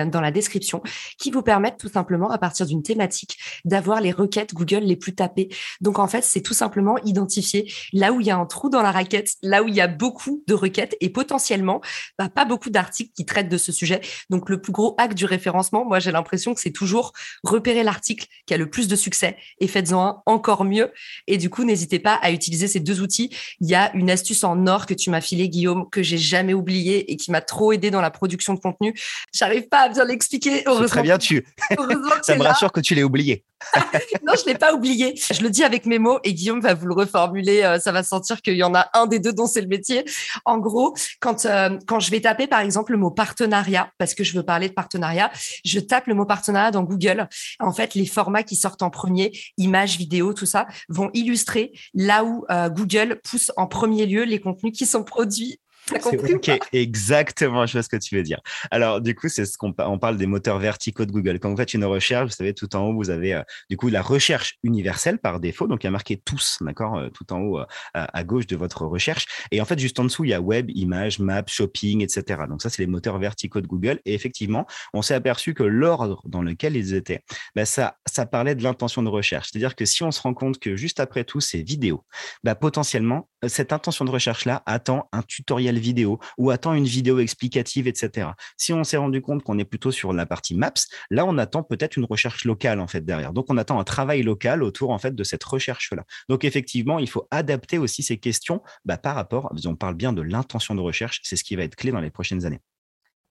dans 0.06 0.22
la 0.22 0.32
description 0.32 0.82
qui 1.20 1.30
vous 1.30 1.44
permettent 1.44 1.78
tout 1.78 1.88
simplement 1.88 2.32
à 2.32 2.40
partir 2.40 2.66
d'une 2.66 2.82
thématique 2.82 3.38
d'avoir 3.64 4.02
les 4.02 4.12
requêtes 4.12 4.56
Google 4.56 4.80
les 4.80 4.96
plus 4.96 5.14
tapées. 5.14 5.50
Donc, 5.80 6.00
en 6.00 6.08
fait, 6.08 6.24
c'est 6.24 6.42
tout 6.42 6.56
simplement 6.56 6.98
identifier 7.04 7.72
là 7.94 8.12
où 8.12 8.22
il 8.22 8.26
y 8.26 8.32
a 8.32 8.38
un 8.38 8.48
trou 8.48 8.72
dans 8.72 8.82
la 8.82 8.92
raquette, 8.92 9.34
là 9.44 9.62
où 9.62 9.68
il 9.68 9.76
y 9.76 9.82
a 9.82 9.88
beaucoup 9.88 10.44
de 10.48 10.56
requêtes 10.56 10.98
et 11.00 11.12
potentiellement 11.12 11.80
bah, 12.18 12.28
pas 12.28 12.46
beaucoup 12.46 12.72
d'articles 12.72 13.12
qui 13.16 13.24
traitent 13.24 13.50
de 13.50 13.58
ce 13.60 13.72
sujet. 13.72 14.02
Donc, 14.32 14.50
le 14.50 14.60
plus 14.60 14.72
gros 14.72 14.96
hack 14.98 15.14
du 15.14 15.26
référencement, 15.26 15.86
moi, 15.86 16.00
j'ai 16.00 16.12
l'impression 16.12 16.56
que 16.56 16.60
c'est 16.60 16.72
toujours 16.72 17.14
repérer 17.44 17.84
l'article 17.84 18.26
qui 18.48 18.54
a 18.54 18.58
le 18.58 18.70
plus 18.70 18.88
de 18.88 18.96
succès 18.96 19.38
et 19.60 19.68
faites-en 19.68 20.04
un 20.04 20.22
encore 20.26 20.66
mieux. 20.66 20.92
Et 21.28 21.38
du 21.38 21.52
coup, 21.52 21.64
n'hésitez 21.64 22.00
pas 22.00 22.16
à 22.16 22.32
utiliser 22.32 22.68
ces 22.68 22.80
deux 22.80 23.02
outils. 23.02 23.30
Il 23.60 23.70
y 23.70 23.76
a 23.76 23.96
une 23.96 24.10
astuce 24.10 24.44
en 24.44 24.66
or 24.66 24.88
que 24.88 24.96
tu 24.96 25.12
m'as 25.12 25.22
filé, 25.22 25.50
Guillaume, 25.50 25.88
que 25.92 26.02
j'ai 26.02 26.18
jamais 26.18 26.54
oublié 26.54 27.12
et 27.12 27.18
qui 27.18 27.30
m'a 27.30 27.42
trop 27.42 27.74
aidé 27.74 27.92
dans 27.92 28.02
la 28.02 28.10
production 28.10 28.56
de 28.56 28.60
contenu. 28.60 28.98
J'arrive 29.34 29.68
pas 29.68 29.82
à 29.82 29.90
bien 29.90 30.06
l'expliquer. 30.06 30.64
Très 30.88 31.04
bien, 31.04 31.18
tu. 31.20 31.46
Ça 32.24 32.36
me 32.36 32.44
rassure 32.44 32.72
que 32.72 32.80
tu 32.80 32.96
l'aies 32.96 33.04
oublié. 33.04 33.44
non, 34.24 34.34
je 34.40 34.46
l'ai 34.46 34.58
pas 34.58 34.74
oublié. 34.74 35.16
Je 35.32 35.42
le 35.42 35.50
dis 35.50 35.64
avec 35.64 35.86
mes 35.86 36.00
mots 36.00 36.20
et 36.24 36.34
Guillaume 36.34 36.60
va 36.60 36.74
vous 36.74 36.86
le 36.86 36.94
reformuler. 36.94 37.64
Euh, 37.64 37.80
ça 37.80 37.92
va 37.92 38.04
sentir 38.04 38.42
qu'il 38.42 38.56
y 38.56 38.64
en 38.64 38.76
a 38.76 38.90
un 38.94 39.08
des 39.08 39.20
deux 39.20 39.34
dont 39.34 39.48
c'est 39.48 39.62
le 39.62 39.68
métier. 39.68 40.06
En 40.46 40.58
gros, 40.60 40.96
quand 41.20 41.46
euh, 41.46 41.78
quand 41.88 42.00
je 42.00 42.12
vais 42.12 42.22
taper 42.22 42.48
par 42.48 42.60
exemple 42.60 42.92
le 42.92 42.98
mot 42.98 43.12
partenariat 43.12 43.90
parce 43.98 44.14
que 44.14 44.24
je 44.24 44.38
veux 44.38 44.44
parler 44.44 44.70
de 44.70 44.74
partenariat, 44.74 45.32
je 45.66 45.80
tape 45.80 46.08
le 46.08 46.14
mot 46.14 46.26
partenariat 46.26 46.72
dans 46.72 46.84
Google. 46.84 47.28
En 47.60 47.74
fait, 47.74 47.96
les 47.96 48.06
formats 48.06 48.44
qui 48.44 48.56
sortent 48.56 48.84
en 48.84 48.90
premier, 48.90 49.32
images, 49.58 49.98
vidéos, 49.98 50.34
tout 50.34 50.46
ça, 50.46 50.68
vont 50.90 51.10
illustrer 51.14 51.72
là 51.94 52.24
où 52.24 52.46
euh, 52.52 52.70
Google 52.70 53.20
pousse 53.24 53.52
en 53.58 53.68
premier 53.68 54.06
lieu 54.06 54.24
les 54.24 54.40
contenus 54.40 54.74
qui 54.78 54.86
sont 54.86 55.04
produits 55.04 55.60
Ok, 55.94 56.52
exactement, 56.74 57.66
je 57.66 57.74
vois 57.74 57.84
ce 57.84 57.90
que 57.90 57.98
tu 57.98 58.16
veux 58.16 58.24
dire. 58.24 58.40
Alors, 58.72 59.02
du 59.02 59.16
coup, 59.16 59.30
c'est 59.30 59.46
ce 59.46 59.58
qu'on 59.58 59.74
on 59.78 60.00
parle 60.00 60.18
des 60.18 60.26
moteurs 60.26 60.60
verticaux 60.60 61.06
de 61.06 61.12
Google. 61.12 61.40
Quand 61.40 61.50
vous 61.50 61.58
faites 61.58 61.74
une 61.74 61.86
recherche, 61.86 62.30
vous 62.30 62.36
savez, 62.36 62.54
tout 62.54 62.76
en 62.76 62.88
haut, 62.88 62.94
vous 62.94 63.10
avez 63.10 63.36
euh, 63.36 63.42
du 63.70 63.78
coup 63.78 63.90
la 63.90 64.02
recherche 64.02 64.56
universelle 64.64 65.20
par 65.20 65.40
défaut. 65.40 65.68
Donc, 65.68 65.84
il 65.84 65.88
y 65.88 65.90
a 65.90 65.92
marqué 65.92 66.18
tous, 66.18 66.58
d'accord, 66.62 66.98
euh, 66.98 67.10
tout 67.10 67.32
en 67.34 67.42
haut 67.42 67.60
à, 67.94 68.24
gauche 68.24 68.48
de 68.48 68.56
votre 68.56 68.86
recherche. 68.86 69.26
Et 69.52 69.62
en 69.62 69.66
fait, 69.66 69.80
juste 69.80 70.00
en 70.00 70.04
dessous, 70.04 70.24
il 70.26 70.32
y 70.32 70.34
a 70.34 70.42
web, 70.42 70.70
images, 70.74 71.20
maps, 71.20 71.44
shopping, 71.48 72.02
etc. 72.02 72.42
Donc, 72.50 72.62
ça, 72.62 72.70
c'est 72.70 72.82
les 72.82 72.88
moteurs 72.88 73.18
verticaux 73.18 73.62
de 73.62 73.68
Google. 73.68 74.00
Et 74.06 74.14
effectivement, 74.14 74.66
on 74.94 75.02
s'est 75.02 75.14
aperçu 75.14 75.54
que 75.54 75.64
l'ordre 75.64 76.22
dans 76.26 76.42
lequel 76.42 76.76
ils 76.76 76.94
étaient, 76.94 77.22
bah, 77.56 77.66
ça, 77.66 77.98
ça 78.06 78.26
parlait 78.26 78.56
de 78.56 78.64
l'intention 78.64 79.04
de 79.04 79.10
recherche. 79.10 79.50
C'est-à-dire 79.52 79.76
que 79.76 79.86
si 79.86 80.04
on 80.04 80.12
se 80.12 80.22
rend 80.22 80.34
compte 80.34 80.60
que 80.60 80.76
juste 80.76 81.00
après 81.00 81.24
tout, 81.24 81.40
c'est 81.40 81.62
vidéo, 81.62 82.04
bah, 82.44 82.56
potentiellement, 82.56 83.30
cette 83.48 83.72
intention 83.72 84.06
de 84.06 84.12
recherche-là 84.12 84.64
attend 84.66 85.08
un 85.12 85.22
tutoriel 85.22 85.77
vidéo 85.78 86.20
ou 86.38 86.52
attend 86.52 86.74
une 86.74 86.86
vidéo 86.86 87.20
explicative, 87.20 87.88
etc. 87.88 88.30
Si 88.58 88.74
on 88.74 88.84
s'est 88.84 88.98
rendu 88.98 89.22
compte 89.22 89.44
qu'on 89.44 89.58
est 89.60 89.66
plutôt 89.66 89.92
sur 89.92 90.14
la 90.14 90.26
partie 90.26 90.56
Maps, 90.56 90.74
là, 91.10 91.26
on 91.26 91.38
attend 91.38 91.64
peut-être 91.64 91.98
une 91.98 92.06
recherche 92.06 92.46
locale 92.46 92.80
en 92.80 92.88
fait 92.88 93.02
derrière. 93.06 93.34
Donc, 93.34 93.48
on 93.50 93.58
attend 93.58 93.80
un 93.80 93.84
travail 93.84 94.24
local 94.24 94.64
autour 94.64 94.92
en 94.92 94.98
fait 94.98 95.16
de 95.16 95.24
cette 95.24 95.44
recherche-là. 95.44 96.04
Donc, 96.30 96.46
effectivement, 96.46 97.00
il 97.00 97.10
faut 97.10 97.28
adapter 97.32 97.78
aussi 97.78 98.04
ces 98.04 98.18
questions 98.18 98.62
bah, 98.86 98.98
par 98.98 99.16
rapport, 99.16 99.52
on 99.66 99.76
parle 99.76 99.96
bien 99.96 100.14
de 100.14 100.22
l'intention 100.22 100.76
de 100.76 100.82
recherche, 100.82 101.20
c'est 101.24 101.36
ce 101.36 101.44
qui 101.44 101.56
va 101.56 101.64
être 101.64 101.76
clé 101.76 101.92
dans 101.92 102.02
les 102.02 102.12
prochaines 102.12 102.46
années. 102.46 102.62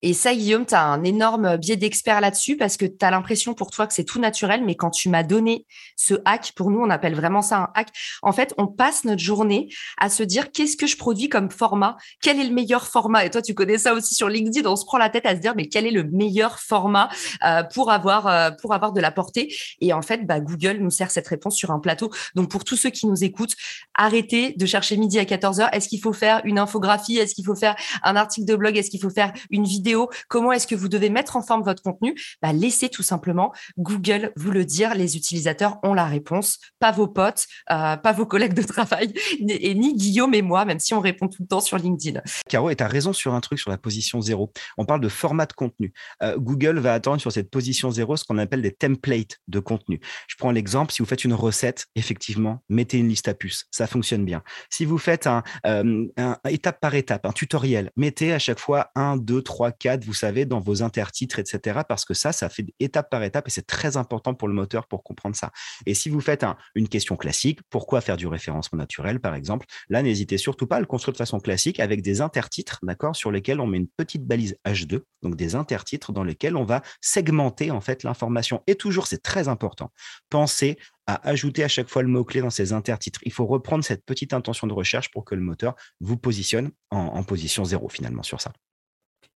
Et 0.06 0.12
ça, 0.12 0.32
Guillaume, 0.32 0.64
tu 0.64 0.74
as 0.76 0.84
un 0.84 1.02
énorme 1.02 1.56
biais 1.56 1.74
d'expert 1.74 2.20
là-dessus 2.20 2.56
parce 2.56 2.76
que 2.76 2.86
tu 2.86 3.04
as 3.04 3.10
l'impression 3.10 3.54
pour 3.54 3.72
toi 3.72 3.88
que 3.88 3.92
c'est 3.92 4.04
tout 4.04 4.20
naturel, 4.20 4.62
mais 4.64 4.76
quand 4.76 4.90
tu 4.90 5.08
m'as 5.08 5.24
donné 5.24 5.66
ce 5.96 6.14
hack, 6.24 6.52
pour 6.54 6.70
nous, 6.70 6.78
on 6.78 6.90
appelle 6.90 7.16
vraiment 7.16 7.42
ça 7.42 7.56
un 7.56 7.68
hack. 7.74 7.88
En 8.22 8.30
fait, 8.30 8.54
on 8.56 8.68
passe 8.68 9.02
notre 9.02 9.20
journée 9.20 9.68
à 9.98 10.08
se 10.08 10.22
dire 10.22 10.52
qu'est-ce 10.52 10.76
que 10.76 10.86
je 10.86 10.96
produis 10.96 11.28
comme 11.28 11.50
format, 11.50 11.96
quel 12.22 12.38
est 12.38 12.44
le 12.44 12.54
meilleur 12.54 12.86
format. 12.86 13.24
Et 13.24 13.30
toi, 13.30 13.42
tu 13.42 13.52
connais 13.52 13.78
ça 13.78 13.94
aussi 13.94 14.14
sur 14.14 14.28
LinkedIn, 14.28 14.70
on 14.70 14.76
se 14.76 14.84
prend 14.84 14.96
la 14.96 15.10
tête 15.10 15.26
à 15.26 15.34
se 15.34 15.40
dire 15.40 15.54
mais 15.56 15.66
quel 15.66 15.88
est 15.88 15.90
le 15.90 16.04
meilleur 16.04 16.60
format 16.60 17.08
euh, 17.44 17.64
pour 17.64 17.90
avoir 17.90 18.28
euh, 18.28 18.52
pour 18.62 18.74
avoir 18.74 18.92
de 18.92 19.00
la 19.00 19.10
portée. 19.10 19.52
Et 19.80 19.92
en 19.92 20.02
fait, 20.02 20.24
bah, 20.24 20.38
Google 20.38 20.76
nous 20.78 20.90
sert 20.90 21.10
cette 21.10 21.26
réponse 21.26 21.56
sur 21.56 21.72
un 21.72 21.80
plateau. 21.80 22.12
Donc 22.36 22.48
pour 22.48 22.62
tous 22.62 22.76
ceux 22.76 22.90
qui 22.90 23.08
nous 23.08 23.24
écoutent, 23.24 23.56
arrêtez 23.96 24.52
de 24.56 24.66
chercher 24.66 24.98
midi 24.98 25.18
à 25.18 25.24
14 25.24 25.58
h 25.58 25.68
Est-ce 25.72 25.88
qu'il 25.88 26.00
faut 26.00 26.12
faire 26.12 26.42
une 26.44 26.60
infographie? 26.60 27.18
Est-ce 27.18 27.34
qu'il 27.34 27.44
faut 27.44 27.56
faire 27.56 27.74
un 28.04 28.14
article 28.14 28.46
de 28.46 28.54
blog? 28.54 28.76
Est-ce 28.76 28.90
qu'il 28.90 29.02
faut 29.02 29.10
faire 29.10 29.32
une 29.50 29.64
vidéo? 29.64 29.95
Comment 30.28 30.52
est-ce 30.52 30.66
que 30.66 30.74
vous 30.74 30.88
devez 30.88 31.10
mettre 31.10 31.36
en 31.36 31.42
forme 31.42 31.62
votre 31.62 31.82
contenu, 31.82 32.14
bah, 32.42 32.52
laissez 32.52 32.88
tout 32.88 33.02
simplement 33.02 33.52
Google 33.78 34.32
vous 34.36 34.50
le 34.50 34.64
dire. 34.64 34.94
Les 34.94 35.16
utilisateurs 35.16 35.78
ont 35.82 35.94
la 35.94 36.06
réponse, 36.06 36.58
pas 36.78 36.92
vos 36.92 37.08
potes, 37.08 37.46
euh, 37.70 37.96
pas 37.96 38.12
vos 38.12 38.26
collègues 38.26 38.54
de 38.54 38.62
travail, 38.62 39.12
et 39.48 39.74
ni 39.74 39.94
Guillaume 39.94 40.34
et 40.34 40.42
moi, 40.42 40.64
même 40.64 40.78
si 40.78 40.94
on 40.94 41.00
répond 41.00 41.28
tout 41.28 41.42
le 41.42 41.48
temps 41.48 41.60
sur 41.60 41.78
LinkedIn. 41.78 42.20
Caro, 42.48 42.70
et 42.70 42.76
tu 42.76 42.84
as 42.84 42.88
raison 42.88 43.12
sur 43.12 43.34
un 43.34 43.40
truc 43.40 43.58
sur 43.58 43.70
la 43.70 43.78
position 43.78 44.20
zéro. 44.20 44.52
On 44.78 44.84
parle 44.84 45.00
de 45.00 45.08
format 45.08 45.46
de 45.46 45.52
contenu. 45.52 45.92
Euh, 46.22 46.36
Google 46.38 46.78
va 46.78 46.94
attendre 46.94 47.20
sur 47.20 47.32
cette 47.32 47.50
position 47.50 47.90
zéro 47.90 48.16
ce 48.16 48.24
qu'on 48.24 48.38
appelle 48.38 48.62
des 48.62 48.72
templates 48.72 49.38
de 49.48 49.60
contenu. 49.60 50.00
Je 50.28 50.36
prends 50.36 50.50
l'exemple, 50.50 50.92
si 50.92 51.02
vous 51.02 51.08
faites 51.08 51.24
une 51.24 51.34
recette, 51.34 51.86
effectivement, 51.94 52.62
mettez 52.68 52.98
une 52.98 53.08
liste 53.08 53.28
à 53.28 53.34
puces. 53.34 53.66
Ça 53.70 53.86
fonctionne 53.86 54.24
bien. 54.24 54.42
Si 54.70 54.84
vous 54.84 54.98
faites 54.98 55.26
un, 55.26 55.42
euh, 55.66 56.06
un 56.16 56.36
étape 56.48 56.80
par 56.80 56.94
étape, 56.94 57.26
un 57.26 57.32
tutoriel, 57.32 57.90
mettez 57.96 58.32
à 58.32 58.38
chaque 58.38 58.58
fois 58.58 58.90
un, 58.94 59.16
deux, 59.16 59.42
trois, 59.42 59.72
quatre, 59.78 60.04
vous 60.04 60.14
savez, 60.14 60.46
dans 60.46 60.60
vos 60.60 60.82
intertitres, 60.82 61.38
etc. 61.38 61.80
Parce 61.88 62.04
que 62.04 62.14
ça, 62.14 62.32
ça 62.32 62.48
fait 62.48 62.66
étape 62.80 63.10
par 63.10 63.22
étape 63.22 63.48
et 63.48 63.50
c'est 63.50 63.66
très 63.66 63.96
important 63.96 64.34
pour 64.34 64.48
le 64.48 64.54
moteur 64.54 64.86
pour 64.86 65.02
comprendre 65.02 65.36
ça. 65.36 65.50
Et 65.86 65.94
si 65.94 66.08
vous 66.08 66.20
faites 66.20 66.44
une 66.74 66.88
question 66.88 67.16
classique, 67.16 67.60
pourquoi 67.70 68.00
faire 68.00 68.16
du 68.16 68.26
référencement 68.26 68.78
naturel, 68.78 69.20
par 69.20 69.34
exemple, 69.34 69.66
là, 69.88 70.02
n'hésitez 70.02 70.38
surtout 70.38 70.66
pas 70.66 70.76
à 70.76 70.80
le 70.80 70.86
construire 70.86 71.12
de 71.12 71.18
façon 71.18 71.40
classique 71.40 71.80
avec 71.80 72.02
des 72.02 72.20
intertitres, 72.20 72.78
d'accord, 72.82 73.16
sur 73.16 73.30
lesquels 73.30 73.60
on 73.60 73.66
met 73.66 73.78
une 73.78 73.88
petite 73.88 74.24
balise 74.24 74.56
H2, 74.66 75.02
donc 75.22 75.36
des 75.36 75.54
intertitres 75.54 76.12
dans 76.12 76.24
lesquels 76.24 76.56
on 76.56 76.64
va 76.64 76.82
segmenter 77.00 77.70
en 77.70 77.80
fait 77.80 78.02
l'information. 78.02 78.62
Et 78.66 78.74
toujours, 78.74 79.06
c'est 79.06 79.22
très 79.22 79.48
important, 79.48 79.92
pensez 80.30 80.78
à 81.06 81.28
ajouter 81.28 81.62
à 81.62 81.68
chaque 81.68 81.88
fois 81.88 82.02
le 82.02 82.08
mot-clé 82.08 82.40
dans 82.40 82.50
ces 82.50 82.72
intertitres. 82.72 83.20
Il 83.22 83.32
faut 83.32 83.46
reprendre 83.46 83.84
cette 83.84 84.04
petite 84.04 84.32
intention 84.32 84.66
de 84.66 84.72
recherche 84.72 85.10
pour 85.12 85.24
que 85.24 85.36
le 85.36 85.40
moteur 85.40 85.76
vous 86.00 86.16
positionne 86.16 86.70
en 86.90 87.22
position 87.22 87.64
zéro 87.64 87.88
finalement 87.88 88.24
sur 88.24 88.40
ça. 88.40 88.52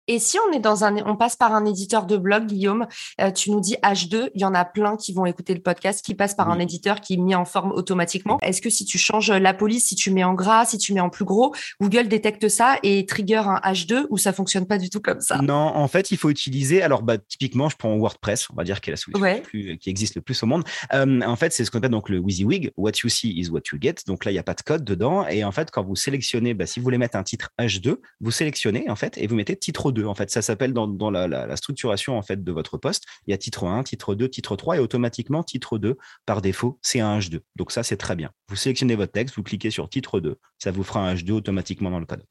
Et 0.08 0.18
si 0.18 0.38
on 0.48 0.52
est 0.52 0.58
dans 0.58 0.84
un, 0.84 0.96
on 1.06 1.16
passe 1.16 1.36
par 1.36 1.54
un 1.54 1.66
éditeur 1.66 2.06
de 2.06 2.16
blog, 2.16 2.46
Guillaume, 2.46 2.86
euh, 3.20 3.30
tu 3.30 3.50
nous 3.50 3.60
dis 3.60 3.76
H2, 3.84 4.30
il 4.34 4.40
y 4.40 4.44
en 4.44 4.54
a 4.54 4.64
plein 4.64 4.96
qui 4.96 5.12
vont 5.12 5.26
écouter 5.26 5.54
le 5.54 5.60
podcast, 5.60 6.04
qui 6.04 6.14
passent 6.14 6.34
par 6.34 6.50
un 6.50 6.58
éditeur 6.58 7.02
qui 7.02 7.14
est 7.14 7.18
mis 7.18 7.34
en 7.34 7.44
forme 7.44 7.72
automatiquement. 7.72 8.38
Est-ce 8.40 8.62
que 8.62 8.70
si 8.70 8.86
tu 8.86 8.96
changes 8.96 9.30
la 9.30 9.52
police, 9.52 9.86
si 9.86 9.96
tu 9.96 10.10
mets 10.10 10.24
en 10.24 10.32
gras, 10.32 10.64
si 10.64 10.78
tu 10.78 10.94
mets 10.94 11.00
en 11.00 11.10
plus 11.10 11.26
gros, 11.26 11.54
Google 11.80 12.08
détecte 12.08 12.48
ça 12.48 12.78
et 12.82 13.04
trigger 13.04 13.42
un 13.44 13.60
H2 13.70 14.06
ou 14.08 14.16
ça 14.16 14.32
fonctionne 14.32 14.66
pas 14.66 14.78
du 14.78 14.88
tout 14.88 15.00
comme 15.00 15.20
ça? 15.20 15.42
Non, 15.42 15.54
en 15.54 15.88
fait, 15.88 16.10
il 16.10 16.16
faut 16.16 16.30
utiliser. 16.30 16.82
Alors, 16.82 17.02
bah, 17.02 17.18
typiquement, 17.18 17.68
je 17.68 17.76
prends 17.76 17.94
WordPress, 17.94 18.48
on 18.50 18.54
va 18.54 18.64
dire 18.64 18.80
qui 18.80 18.88
est 18.88 18.94
la 18.94 18.96
solution 18.96 19.42
qui 19.78 19.90
existe 19.90 20.14
le 20.14 20.22
plus 20.22 20.42
au 20.42 20.46
monde. 20.46 20.64
Euh, 20.94 21.20
en 21.20 21.36
fait, 21.36 21.52
c'est 21.52 21.66
ce 21.66 21.70
qu'on 21.70 21.78
appelle 21.78 21.90
donc 21.90 22.08
le 22.08 22.18
WYSIWYG. 22.18 22.72
What 22.78 22.92
you 23.02 23.10
see 23.10 23.38
is 23.38 23.50
what 23.50 23.60
you 23.72 23.78
get. 23.78 23.96
Donc 24.06 24.24
là, 24.24 24.30
il 24.30 24.34
n'y 24.34 24.40
a 24.40 24.44
pas 24.44 24.54
de 24.54 24.62
code 24.62 24.84
dedans. 24.84 25.26
Et 25.26 25.44
en 25.44 25.52
fait, 25.52 25.70
quand 25.70 25.84
vous 25.84 25.96
sélectionnez, 25.96 26.54
bah, 26.54 26.64
si 26.64 26.80
vous 26.80 26.84
voulez 26.84 26.98
mettre 26.98 27.18
un 27.18 27.22
titre 27.22 27.50
H2, 27.60 27.96
vous 28.20 28.30
sélectionnez 28.30 28.88
en 28.88 28.96
fait 28.96 29.18
et 29.18 29.26
vous 29.26 29.34
mettez 29.34 29.54
titre 29.54 29.92
2. 29.92 29.97
En 30.06 30.14
fait, 30.14 30.30
ça 30.30 30.42
s'appelle 30.42 30.72
dans, 30.72 31.10
la, 31.10 31.56
structuration 31.56 32.18
en 32.18 32.22
fait 32.22 32.42
de 32.42 32.52
votre 32.52 32.78
poste. 32.78 33.04
Il 33.26 33.30
y 33.30 33.34
a 33.34 33.38
titre 33.38 33.64
1, 33.64 33.82
titre 33.82 34.14
2, 34.14 34.28
titre 34.28 34.56
3 34.56 34.76
et 34.76 34.80
automatiquement 34.80 35.42
titre 35.42 35.78
2 35.78 35.96
par 36.26 36.42
défaut, 36.42 36.78
c'est 36.82 37.00
un 37.00 37.18
H2. 37.18 37.40
Donc 37.56 37.72
ça, 37.72 37.82
c'est 37.82 37.96
très 37.96 38.16
bien. 38.16 38.30
Vous 38.48 38.56
sélectionnez 38.56 38.94
votre 38.94 39.12
texte, 39.12 39.36
vous 39.36 39.42
cliquez 39.42 39.70
sur 39.70 39.88
titre 39.88 40.20
2, 40.20 40.38
ça 40.58 40.70
vous 40.70 40.82
fera 40.82 41.00
un 41.00 41.14
H2 41.14 41.32
automatiquement 41.32 41.90
dans 41.90 42.00
le 42.00 42.06
code. 42.06 42.24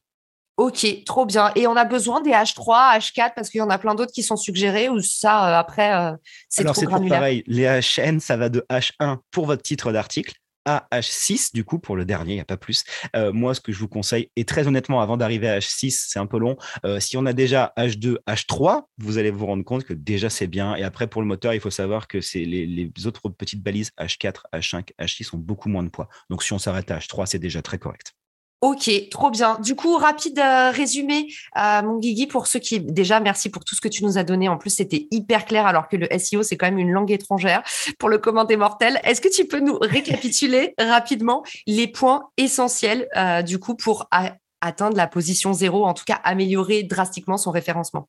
Ok, 0.58 1.04
trop 1.06 1.28
bien. 1.28 1.52
Et 1.56 1.68
on 1.68 1.76
a 1.76 1.86
besoin 1.86 2.20
des 2.22 2.32
H3, 2.32 2.98
H4 2.98 3.34
parce 3.36 3.52
qu'il 3.52 3.60
y 3.60 3.62
en 3.62 3.70
a 3.70 3.78
plein 3.78 3.94
d'autres 3.94 4.12
qui 4.12 4.24
sont 4.24 4.38
suggérés 4.38 4.90
ou 4.90 5.00
ça 5.02 5.50
euh, 5.50 5.60
après 5.60 5.94
euh, 5.94 6.14
c'est 6.50 6.64
trop 6.64 6.80
Alors 6.88 7.00
c'est 7.04 7.10
pareil. 7.10 7.44
Les 7.46 7.66
HN, 7.66 8.20
ça 8.20 8.38
va 8.38 8.50
de 8.50 8.66
H1 8.72 9.20
pour 9.30 9.46
votre 9.46 9.62
titre 9.62 9.92
d'article 9.92 10.34
à 10.68 10.86
H6, 10.92 11.54
du 11.54 11.64
coup, 11.64 11.80
pour 11.80 11.96
le 11.96 12.06
dernier, 12.06 12.34
il 12.34 12.36
n'y 12.36 12.42
a 12.42 12.46
pas 12.46 12.58
plus. 12.58 12.84
Euh, 13.16 13.32
moi, 13.32 13.56
ce 13.56 13.62
que 13.62 13.72
je 13.72 13.80
vous 13.80 13.88
conseille, 13.88 14.30
et 14.36 14.44
très 14.44 14.68
honnêtement, 14.68 15.00
avant 15.02 15.16
d'arriver 15.16 15.48
à 15.48 15.60
H6, 15.60 16.06
c'est 16.10 16.20
un 16.20 16.26
peu 16.26 16.38
long. 16.38 16.58
Euh, 16.86 17.00
si 17.00 17.16
on 17.16 17.26
a 17.26 17.34
déjà 17.34 17.74
H2, 17.78 18.18
H3, 18.28 18.84
vous 18.98 19.18
allez 19.18 19.32
vous 19.32 19.46
rendre 19.46 19.64
compte 19.64 19.86
que 19.86 19.94
déjà 19.94 20.30
c'est 20.30 20.48
bien. 20.48 20.76
Et 20.76 20.84
après, 20.84 21.08
pour 21.08 21.22
le 21.22 21.28
moteur, 21.28 21.54
il 21.54 21.62
faut 21.62 21.72
savoir 21.72 22.08
que 22.08 22.20
c'est 22.20 22.44
les, 22.44 22.68
les, 22.68 23.08
autres 23.08 23.30
petites 23.30 23.64
balises 23.64 23.92
H4, 23.98 24.42
H5, 24.54 24.90
H6 25.00 25.36
ont 25.36 25.40
beaucoup 25.40 25.70
moins 25.70 25.84
de 25.84 25.90
poids. 25.90 26.10
Donc, 26.30 26.44
si 26.44 26.52
on 26.52 26.60
s'arrête 26.60 26.92
à 26.92 27.00
H3, 27.00 27.26
c'est 27.26 27.40
déjà 27.40 27.62
très 27.62 27.80
correct. 27.80 28.14
Ok, 28.62 28.90
trop 29.12 29.30
bien. 29.30 29.60
Du 29.60 29.76
coup, 29.76 29.98
rapide 29.98 30.40
euh, 30.40 30.72
résumé, 30.72 31.28
euh, 31.58 31.84
mon 31.84 32.00
Guigui, 32.00 32.26
pour 32.26 32.48
ceux 32.48 32.58
qui 32.58 32.80
déjà 32.80 33.20
merci 33.20 33.52
pour 33.52 33.64
tout 33.64 33.76
ce 33.76 33.82
que 33.82 33.88
tu 33.88 34.04
nous 34.04 34.18
as 34.18 34.24
donné. 34.24 34.50
En 34.50 34.58
plus, 34.58 34.72
c'était 34.72 35.08
hyper 35.12 35.46
clair, 35.46 35.68
alors 35.68 35.88
que 35.88 35.96
le 35.96 36.08
SEO 36.18 36.42
c'est 36.42 36.58
quand 36.58 36.66
même 36.66 36.80
une 36.80 36.92
langue 36.92 37.12
étrangère 37.12 37.62
pour 38.00 38.10
le 38.10 38.18
commun 38.18 38.46
des 38.46 38.58
mortels. 38.58 39.00
Est-ce 39.04 39.22
que 39.22 39.30
tu 39.30 39.46
peux 39.46 39.60
nous 39.60 39.78
récapituler 39.80 40.74
rapidement 40.80 41.44
les 41.68 41.88
points 41.88 42.30
essentiels 42.38 43.08
euh, 43.16 43.44
du 43.44 43.60
coup 43.60 43.76
pour 43.76 44.10
atteindre 44.62 44.98
la 44.98 45.06
position 45.06 45.54
zéro, 45.54 45.86
en 45.86 45.94
tout 45.94 46.06
cas 46.06 46.20
améliorer 46.24 46.82
drastiquement 46.82 47.38
son 47.38 47.52
référencement? 47.52 48.08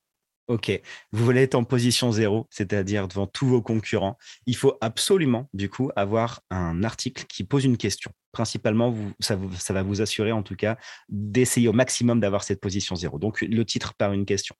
Ok, 0.48 0.72
vous 1.12 1.24
voulez 1.26 1.42
être 1.42 1.54
en 1.54 1.64
position 1.64 2.10
zéro, 2.10 2.46
c'est-à-dire 2.48 3.06
devant 3.06 3.26
tous 3.26 3.46
vos 3.46 3.60
concurrents. 3.60 4.16
Il 4.46 4.56
faut 4.56 4.78
absolument, 4.80 5.46
du 5.52 5.68
coup, 5.68 5.90
avoir 5.94 6.40
un 6.50 6.84
article 6.84 7.24
qui 7.28 7.44
pose 7.44 7.66
une 7.66 7.76
question. 7.76 8.10
Principalement, 8.32 8.94
ça, 9.20 9.36
va 9.36 9.82
vous 9.82 10.00
assurer, 10.00 10.32
en 10.32 10.42
tout 10.42 10.56
cas, 10.56 10.78
d'essayer 11.10 11.68
au 11.68 11.74
maximum 11.74 12.18
d'avoir 12.18 12.44
cette 12.44 12.62
position 12.62 12.96
zéro. 12.96 13.18
Donc, 13.18 13.42
le 13.42 13.62
titre 13.66 13.92
par 13.94 14.14
une 14.14 14.24
question. 14.24 14.54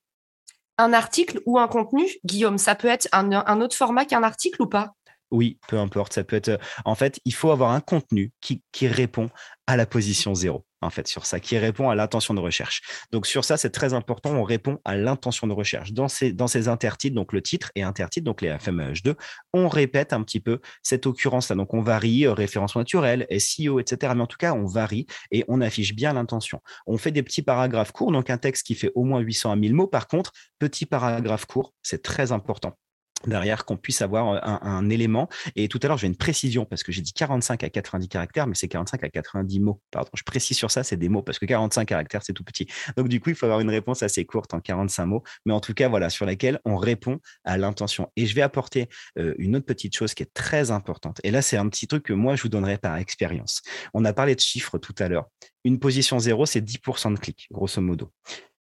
Un 0.77 0.93
article 0.93 1.41
ou 1.47 1.59
un 1.59 1.69
contenu, 1.69 2.05
Guillaume, 2.23 2.59
ça 2.59 2.75
peut 2.75 2.89
être 2.89 3.09
un 3.13 3.61
autre 3.63 3.75
format 3.75 4.05
qu'un 4.05 4.23
article 4.23 4.61
ou 4.61 4.67
pas? 4.67 4.93
Oui, 5.31 5.59
peu 5.69 5.79
importe. 5.79 6.13
Ça 6.13 6.25
peut 6.25 6.37
être. 6.37 6.59
En 6.85 6.95
fait, 6.95 7.21
il 7.25 7.35
faut 7.35 7.51
avoir 7.51 7.73
un 7.73 7.81
contenu 7.81 8.33
qui, 8.41 8.63
répond 8.83 9.29
à 9.67 9.77
la 9.77 9.85
position 9.85 10.35
zéro, 10.35 10.65
en 10.81 10.89
fait, 10.89 11.07
sur 11.07 11.27
ça, 11.27 11.41
qui 11.41 11.59
répond 11.59 11.91
à 11.91 11.95
l'intention 11.95 12.33
de 12.33 12.41
recherche. 12.41 12.81
Donc, 13.13 13.27
sur 13.27 13.45
ça, 13.45 13.57
c'est 13.57 13.71
très 13.71 13.93
important. 13.93 14.31
On 14.31 14.45
répond 14.45 14.79
à 14.85 14.97
l'intention 14.97 15.47
de 15.47 15.53
recherche. 15.53 15.93
Dans 15.93 16.09
ces, 16.09 16.69
intertitres, 16.69 17.15
donc 17.15 17.33
le 17.33 17.43
titre 17.43 17.71
et 17.75 17.83
intertitre, 17.83 18.25
donc 18.25 18.41
les 18.41 18.51
FMH2, 18.51 19.15
on 19.53 19.69
répète 19.69 20.13
un 20.13 20.23
petit 20.23 20.41
peu 20.41 20.61
cette 20.83 21.07
occurrence-là. 21.07 21.57
Donc, 21.57 21.75
on 21.75 21.83
varie 21.83 22.27
euh, 22.27 22.33
référence 22.33 22.77
naturelle, 22.77 23.27
SEO, 23.39 23.81
etc. 23.81 24.13
Mais 24.17 24.23
en 24.23 24.27
tout 24.27 24.39
cas, 24.39 24.55
on 24.55 24.65
varie 24.65 25.07
et 25.31 25.45
on 25.49 25.61
affiche 25.61 25.95
bien 25.95 26.15
l'intention. 26.15 26.61
On 26.87 26.97
fait 26.97 27.13
des 27.13 27.23
petits 27.23 27.43
paragraphes 27.43 27.93
courts, 27.93 28.13
donc 28.13 28.31
un 28.31 28.39
texte 28.39 28.67
qui 28.67 28.75
fait 28.75 28.93
au 28.95 29.05
moins 29.05 29.21
800 29.21 29.53
à 29.53 29.57
1000 29.57 29.75
mots. 29.75 29.87
Par 29.87 30.07
contre, 30.07 30.33
petit 30.59 30.87
paragraphe 30.87 31.45
court, 31.45 31.75
c'est 31.83 32.03
très 32.03 32.33
important 32.33 32.79
derrière 33.27 33.65
qu'on 33.65 33.77
puisse 33.77 34.03
avoir 34.03 34.33
euh, 34.33 34.39
un, 34.43 34.89
élément. 34.91 35.29
Et 35.57 35.69
tout 35.69 35.79
à 35.83 35.89
l'heure, 35.89 35.99
j'ai 35.99 36.07
une 36.07 36.17
précision 36.17 36.65
parce 36.65 36.83
que 36.83 36.93
j'ai 36.93 37.03
dit 37.03 37.13
45 37.13 37.65
à 37.65 37.71
90 37.71 38.09
caractères, 38.09 38.47
mais 38.47 38.55
c'est 38.55 38.69
45 38.69 39.05
à 39.05 39.09
90 39.09 39.61
mots. 39.61 39.81
Pardon, 39.91 40.11
je 40.15 40.23
précise 40.23 40.57
sur 40.57 40.71
ça, 40.71 40.85
c'est 40.85 40.97
des 40.97 41.09
mots 41.09 41.23
parce 41.23 41.39
que 41.39 41.47
45 41.47 41.85
caractères, 41.85 42.23
c'est 42.23 42.33
tout 42.33 42.45
petit. 42.45 42.67
Donc, 42.97 43.09
du 43.09 43.21
coup, 43.21 43.31
il 43.31 43.37
faut 43.37 43.47
avoir 43.47 43.61
une 43.61 43.71
réponse 43.71 44.03
assez 44.03 44.25
courte 44.25 44.55
en 44.55 44.61
45 44.61 45.07
mots, 45.07 45.23
mais 45.45 45.53
en 45.53 45.61
tout 45.61 45.75
cas, 45.75 45.89
voilà, 45.89 46.11
sur 46.11 46.27
laquelle 46.27 46.61
on 46.65 46.77
répond 46.77 47.21
à 47.45 47.59
l'intention. 47.59 48.11
Et 48.17 48.27
je 48.27 48.35
vais 48.35 48.43
apporter 48.43 48.89
euh, 49.19 49.35
une 49.39 49.57
autre 49.57 49.67
petite 49.67 49.97
chose 49.97 50.15
qui 50.15 50.23
est 50.23 50.33
très 50.33 50.71
importante. 50.71 51.21
Et 51.25 51.31
là, 51.31 51.43
c'est 51.43 51.57
un 51.57 51.69
petit 51.69 51.87
truc 51.87 52.05
que 52.05 52.13
moi, 52.13 52.37
je 52.37 52.43
vous 52.43 52.49
donnerai 52.49 52.79
par 52.79 52.97
expérience. 52.97 53.63
On 53.95 54.05
a 54.05 54.13
parlé 54.13 54.35
de 54.35 54.41
chiffres 54.41 54.79
tout 54.79 54.95
à 54.99 55.09
l'heure. 55.09 55.27
Une 55.65 55.81
position 55.81 56.19
zéro, 56.19 56.47
c'est 56.47 56.61
10% 56.61 57.15
de 57.15 57.19
clics, 57.19 57.49
grosso 57.51 57.81
modo. 57.81 58.13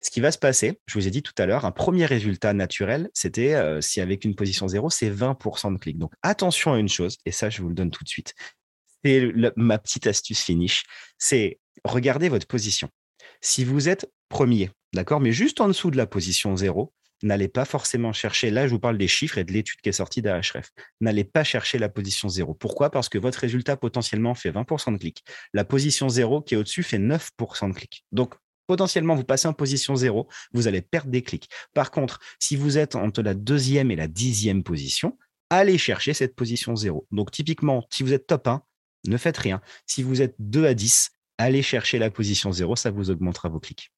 Ce 0.00 0.10
qui 0.10 0.20
va 0.20 0.30
se 0.30 0.38
passer, 0.38 0.78
je 0.86 0.94
vous 0.94 1.06
ai 1.08 1.10
dit 1.10 1.22
tout 1.22 1.32
à 1.38 1.46
l'heure, 1.46 1.64
un 1.64 1.72
premier 1.72 2.06
résultat 2.06 2.52
naturel, 2.52 3.10
c'était 3.14 3.54
euh, 3.54 3.80
si 3.80 4.00
avec 4.00 4.24
une 4.24 4.34
position 4.34 4.68
zéro, 4.68 4.90
c'est 4.90 5.10
20% 5.10 5.72
de 5.72 5.78
clics. 5.78 5.98
Donc 5.98 6.12
attention 6.22 6.74
à 6.74 6.78
une 6.78 6.88
chose, 6.88 7.16
et 7.24 7.32
ça, 7.32 7.50
je 7.50 7.62
vous 7.62 7.68
le 7.68 7.74
donne 7.74 7.90
tout 7.90 8.04
de 8.04 8.08
suite. 8.08 8.34
C'est 9.04 9.32
ma 9.56 9.78
petite 9.78 10.06
astuce 10.06 10.42
finish, 10.42 10.84
c'est 11.18 11.58
regarder 11.84 12.28
votre 12.28 12.46
position. 12.46 12.88
Si 13.40 13.64
vous 13.64 13.88
êtes 13.88 14.10
premier, 14.28 14.70
d'accord, 14.92 15.20
mais 15.20 15.32
juste 15.32 15.60
en 15.60 15.68
dessous 15.68 15.90
de 15.90 15.96
la 15.96 16.06
position 16.06 16.56
zéro, 16.56 16.92
n'allez 17.22 17.48
pas 17.48 17.64
forcément 17.64 18.12
chercher, 18.12 18.50
là 18.50 18.66
je 18.66 18.72
vous 18.72 18.78
parle 18.78 18.98
des 18.98 19.08
chiffres 19.08 19.38
et 19.38 19.44
de 19.44 19.52
l'étude 19.52 19.80
qui 19.80 19.88
est 19.88 19.92
sortie 19.92 20.22
d'Ahref, 20.22 20.70
n'allez 21.00 21.24
pas 21.24 21.44
chercher 21.44 21.78
la 21.78 21.88
position 21.88 22.28
zéro. 22.28 22.54
Pourquoi? 22.54 22.90
Parce 22.90 23.08
que 23.08 23.18
votre 23.18 23.38
résultat 23.38 23.76
potentiellement 23.76 24.34
fait 24.34 24.50
20% 24.50 24.92
de 24.92 24.98
clics. 24.98 25.24
La 25.52 25.64
position 25.64 26.08
zéro 26.08 26.42
qui 26.42 26.54
est 26.54 26.56
au-dessus 26.56 26.82
fait 26.82 26.98
9% 26.98 27.68
de 27.68 27.74
clics. 27.74 28.04
Donc 28.12 28.34
potentiellement 28.66 29.14
vous 29.14 29.24
passez 29.24 29.48
en 29.48 29.52
position 29.52 29.96
zéro, 29.96 30.28
vous 30.52 30.68
allez 30.68 30.82
perdre 30.82 31.10
des 31.10 31.22
clics. 31.22 31.48
Par 31.74 31.90
contre, 31.90 32.20
si 32.38 32.56
vous 32.56 32.78
êtes 32.78 32.96
entre 32.96 33.22
la 33.22 33.34
deuxième 33.34 33.90
et 33.90 33.96
la 33.96 34.08
dixième 34.08 34.62
position, 34.62 35.18
allez 35.50 35.78
chercher 35.78 36.14
cette 36.14 36.34
position 36.34 36.76
zéro. 36.76 37.06
Donc 37.10 37.30
typiquement, 37.30 37.86
si 37.90 38.02
vous 38.02 38.12
êtes 38.12 38.26
top 38.26 38.48
1, 38.48 38.62
ne 39.06 39.16
faites 39.16 39.38
rien. 39.38 39.60
Si 39.86 40.02
vous 40.02 40.22
êtes 40.22 40.34
2 40.38 40.66
à 40.66 40.74
10, 40.74 41.10
allez 41.38 41.62
chercher 41.62 41.98
la 41.98 42.10
position 42.10 42.52
zéro, 42.52 42.76
ça 42.76 42.90
vous 42.90 43.10
augmentera 43.10 43.48
vos 43.48 43.60
clics 43.60 43.92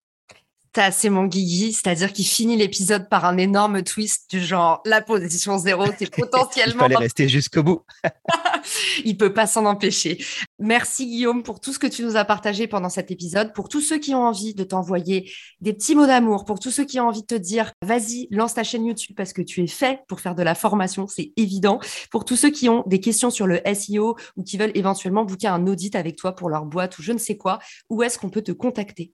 c'est 0.92 1.11
mon 1.11 1.25
guigui, 1.25 1.73
c'est-à-dire 1.73 2.12
qu'il 2.12 2.26
finit 2.26 2.56
l'épisode 2.56 3.08
par 3.08 3.25
un 3.25 3.37
énorme 3.37 3.82
twist 3.82 4.30
du 4.30 4.40
genre 4.40 4.80
la 4.85 5.00
position 5.00 5.58
zéro, 5.58 5.85
c'est 5.99 6.11
potentiellement. 6.16 6.87
Il 6.87 6.92
fallait 6.92 6.97
rester 6.97 7.28
jusqu'au 7.28 7.62
bout. 7.62 7.82
Il 9.04 9.16
peut 9.16 9.32
pas 9.32 9.47
s'en 9.47 9.64
empêcher. 9.64 10.23
Merci 10.58 11.06
Guillaume 11.06 11.42
pour 11.42 11.61
tout 11.61 11.73
ce 11.73 11.78
que 11.78 11.87
tu 11.87 12.02
nous 12.02 12.16
as 12.16 12.25
partagé 12.25 12.66
pendant 12.66 12.88
cet 12.88 13.11
épisode. 13.11 13.52
Pour 13.54 13.68
tous 13.68 13.80
ceux 13.80 13.99
qui 13.99 14.14
ont 14.14 14.23
envie 14.23 14.54
de 14.54 14.64
t'envoyer 14.64 15.30
des 15.61 15.73
petits 15.73 15.94
mots 15.94 16.06
d'amour, 16.06 16.44
pour 16.44 16.61
tous 16.61 16.70
ceux 16.70 16.85
qui 16.85 17.00
ont 17.00 17.08
envie 17.08 17.23
de 17.23 17.26
te 17.26 17.35
dire 17.35 17.73
vas-y, 17.82 18.28
lance 18.30 18.54
ta 18.54 18.64
chaîne 18.64 18.87
YouTube 18.87 19.16
parce 19.16 19.32
que 19.32 19.42
tu 19.42 19.62
es 19.62 19.66
fait 19.66 20.00
pour 20.08 20.20
faire 20.20 20.35
de 20.35 20.42
la 20.42 20.54
formation, 20.54 21.06
c'est 21.06 21.32
évident. 21.37 21.80
Pour 22.11 22.25
tous 22.25 22.37
ceux 22.37 22.50
qui 22.50 22.68
ont 22.68 22.85
des 22.87 23.00
questions 23.00 23.30
sur 23.30 23.47
le 23.47 23.61
SEO 23.75 24.16
ou 24.37 24.42
qui 24.42 24.56
veulent 24.56 24.73
éventuellement 24.75 25.25
booker 25.25 25.49
un 25.49 25.66
audit 25.66 25.94
avec 25.97 26.16
toi 26.16 26.35
pour 26.35 26.50
leur 26.50 26.66
boîte 26.66 26.99
ou 26.99 27.02
je 27.02 27.12
ne 27.12 27.18
sais 27.18 27.37
quoi, 27.37 27.58
où 27.90 28.02
est-ce 28.02 28.18
qu'on 28.18 28.30
peut 28.30 28.42
te 28.42 28.52
contacter? 28.52 29.12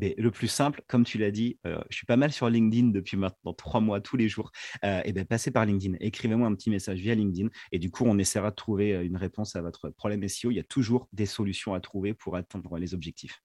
Eh 0.00 0.14
le 0.20 0.30
plus 0.30 0.48
simple, 0.48 0.82
comme 0.86 1.04
tu 1.04 1.18
l'as 1.18 1.30
dit, 1.30 1.58
euh, 1.66 1.80
je 1.90 1.96
suis 1.96 2.06
pas 2.06 2.16
mal 2.16 2.32
sur 2.32 2.48
LinkedIn 2.48 2.88
depuis 2.88 3.16
maintenant 3.16 3.52
trois 3.52 3.80
mois 3.80 4.00
tous 4.00 4.16
les 4.16 4.28
jours. 4.28 4.50
Euh, 4.84 5.00
et 5.04 5.12
ben, 5.12 5.24
passez 5.24 5.50
par 5.50 5.64
LinkedIn, 5.64 5.96
écrivez-moi 6.00 6.46
un 6.46 6.54
petit 6.54 6.70
message 6.70 6.98
via 6.98 7.14
LinkedIn 7.14 7.48
et 7.72 7.78
du 7.78 7.90
coup, 7.90 8.04
on 8.06 8.18
essaiera 8.18 8.50
de 8.50 8.56
trouver 8.56 8.94
euh, 8.94 9.04
une 9.04 9.16
réponse 9.16 9.56
à 9.56 9.62
votre 9.62 9.90
problème 9.90 10.26
SEO. 10.28 10.50
Il 10.50 10.56
y 10.56 10.60
a 10.60 10.64
toujours 10.64 11.08
des 11.12 11.26
solutions 11.26 11.74
à 11.74 11.80
trouver 11.80 12.14
pour 12.14 12.36
atteindre 12.36 12.76
les 12.78 12.94
objectifs. 12.94 13.42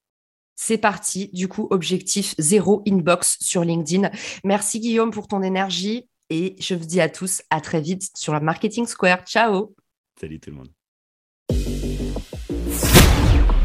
C'est 0.55 0.77
parti, 0.77 1.29
du 1.33 1.47
coup, 1.47 1.67
objectif 1.69 2.35
zéro 2.37 2.83
inbox 2.87 3.37
sur 3.39 3.63
LinkedIn. 3.63 4.09
Merci 4.43 4.79
Guillaume 4.79 5.11
pour 5.11 5.27
ton 5.27 5.41
énergie 5.41 6.09
et 6.29 6.55
je 6.59 6.75
vous 6.75 6.85
dis 6.85 6.99
à 6.99 7.09
tous 7.09 7.41
à 7.49 7.61
très 7.61 7.81
vite 7.81 8.09
sur 8.15 8.33
la 8.33 8.39
Marketing 8.41 8.85
Square. 8.85 9.23
Ciao 9.25 9.75
Salut 10.19 10.39
tout 10.39 10.49
le 10.49 10.57
monde 10.57 10.78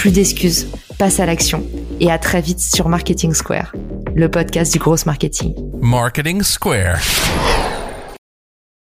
Plus 0.00 0.12
d'excuses, 0.12 0.66
passe 0.96 1.20
à 1.20 1.26
l'action 1.26 1.62
et 2.00 2.10
à 2.10 2.16
très 2.16 2.40
vite 2.40 2.58
sur 2.58 2.88
Marketing 2.88 3.34
Square 3.34 3.74
le 4.16 4.30
podcast 4.30 4.72
du 4.72 4.78
gros 4.78 4.96
marketing. 5.04 5.54
Marketing 5.80 6.42
Square. 6.42 6.98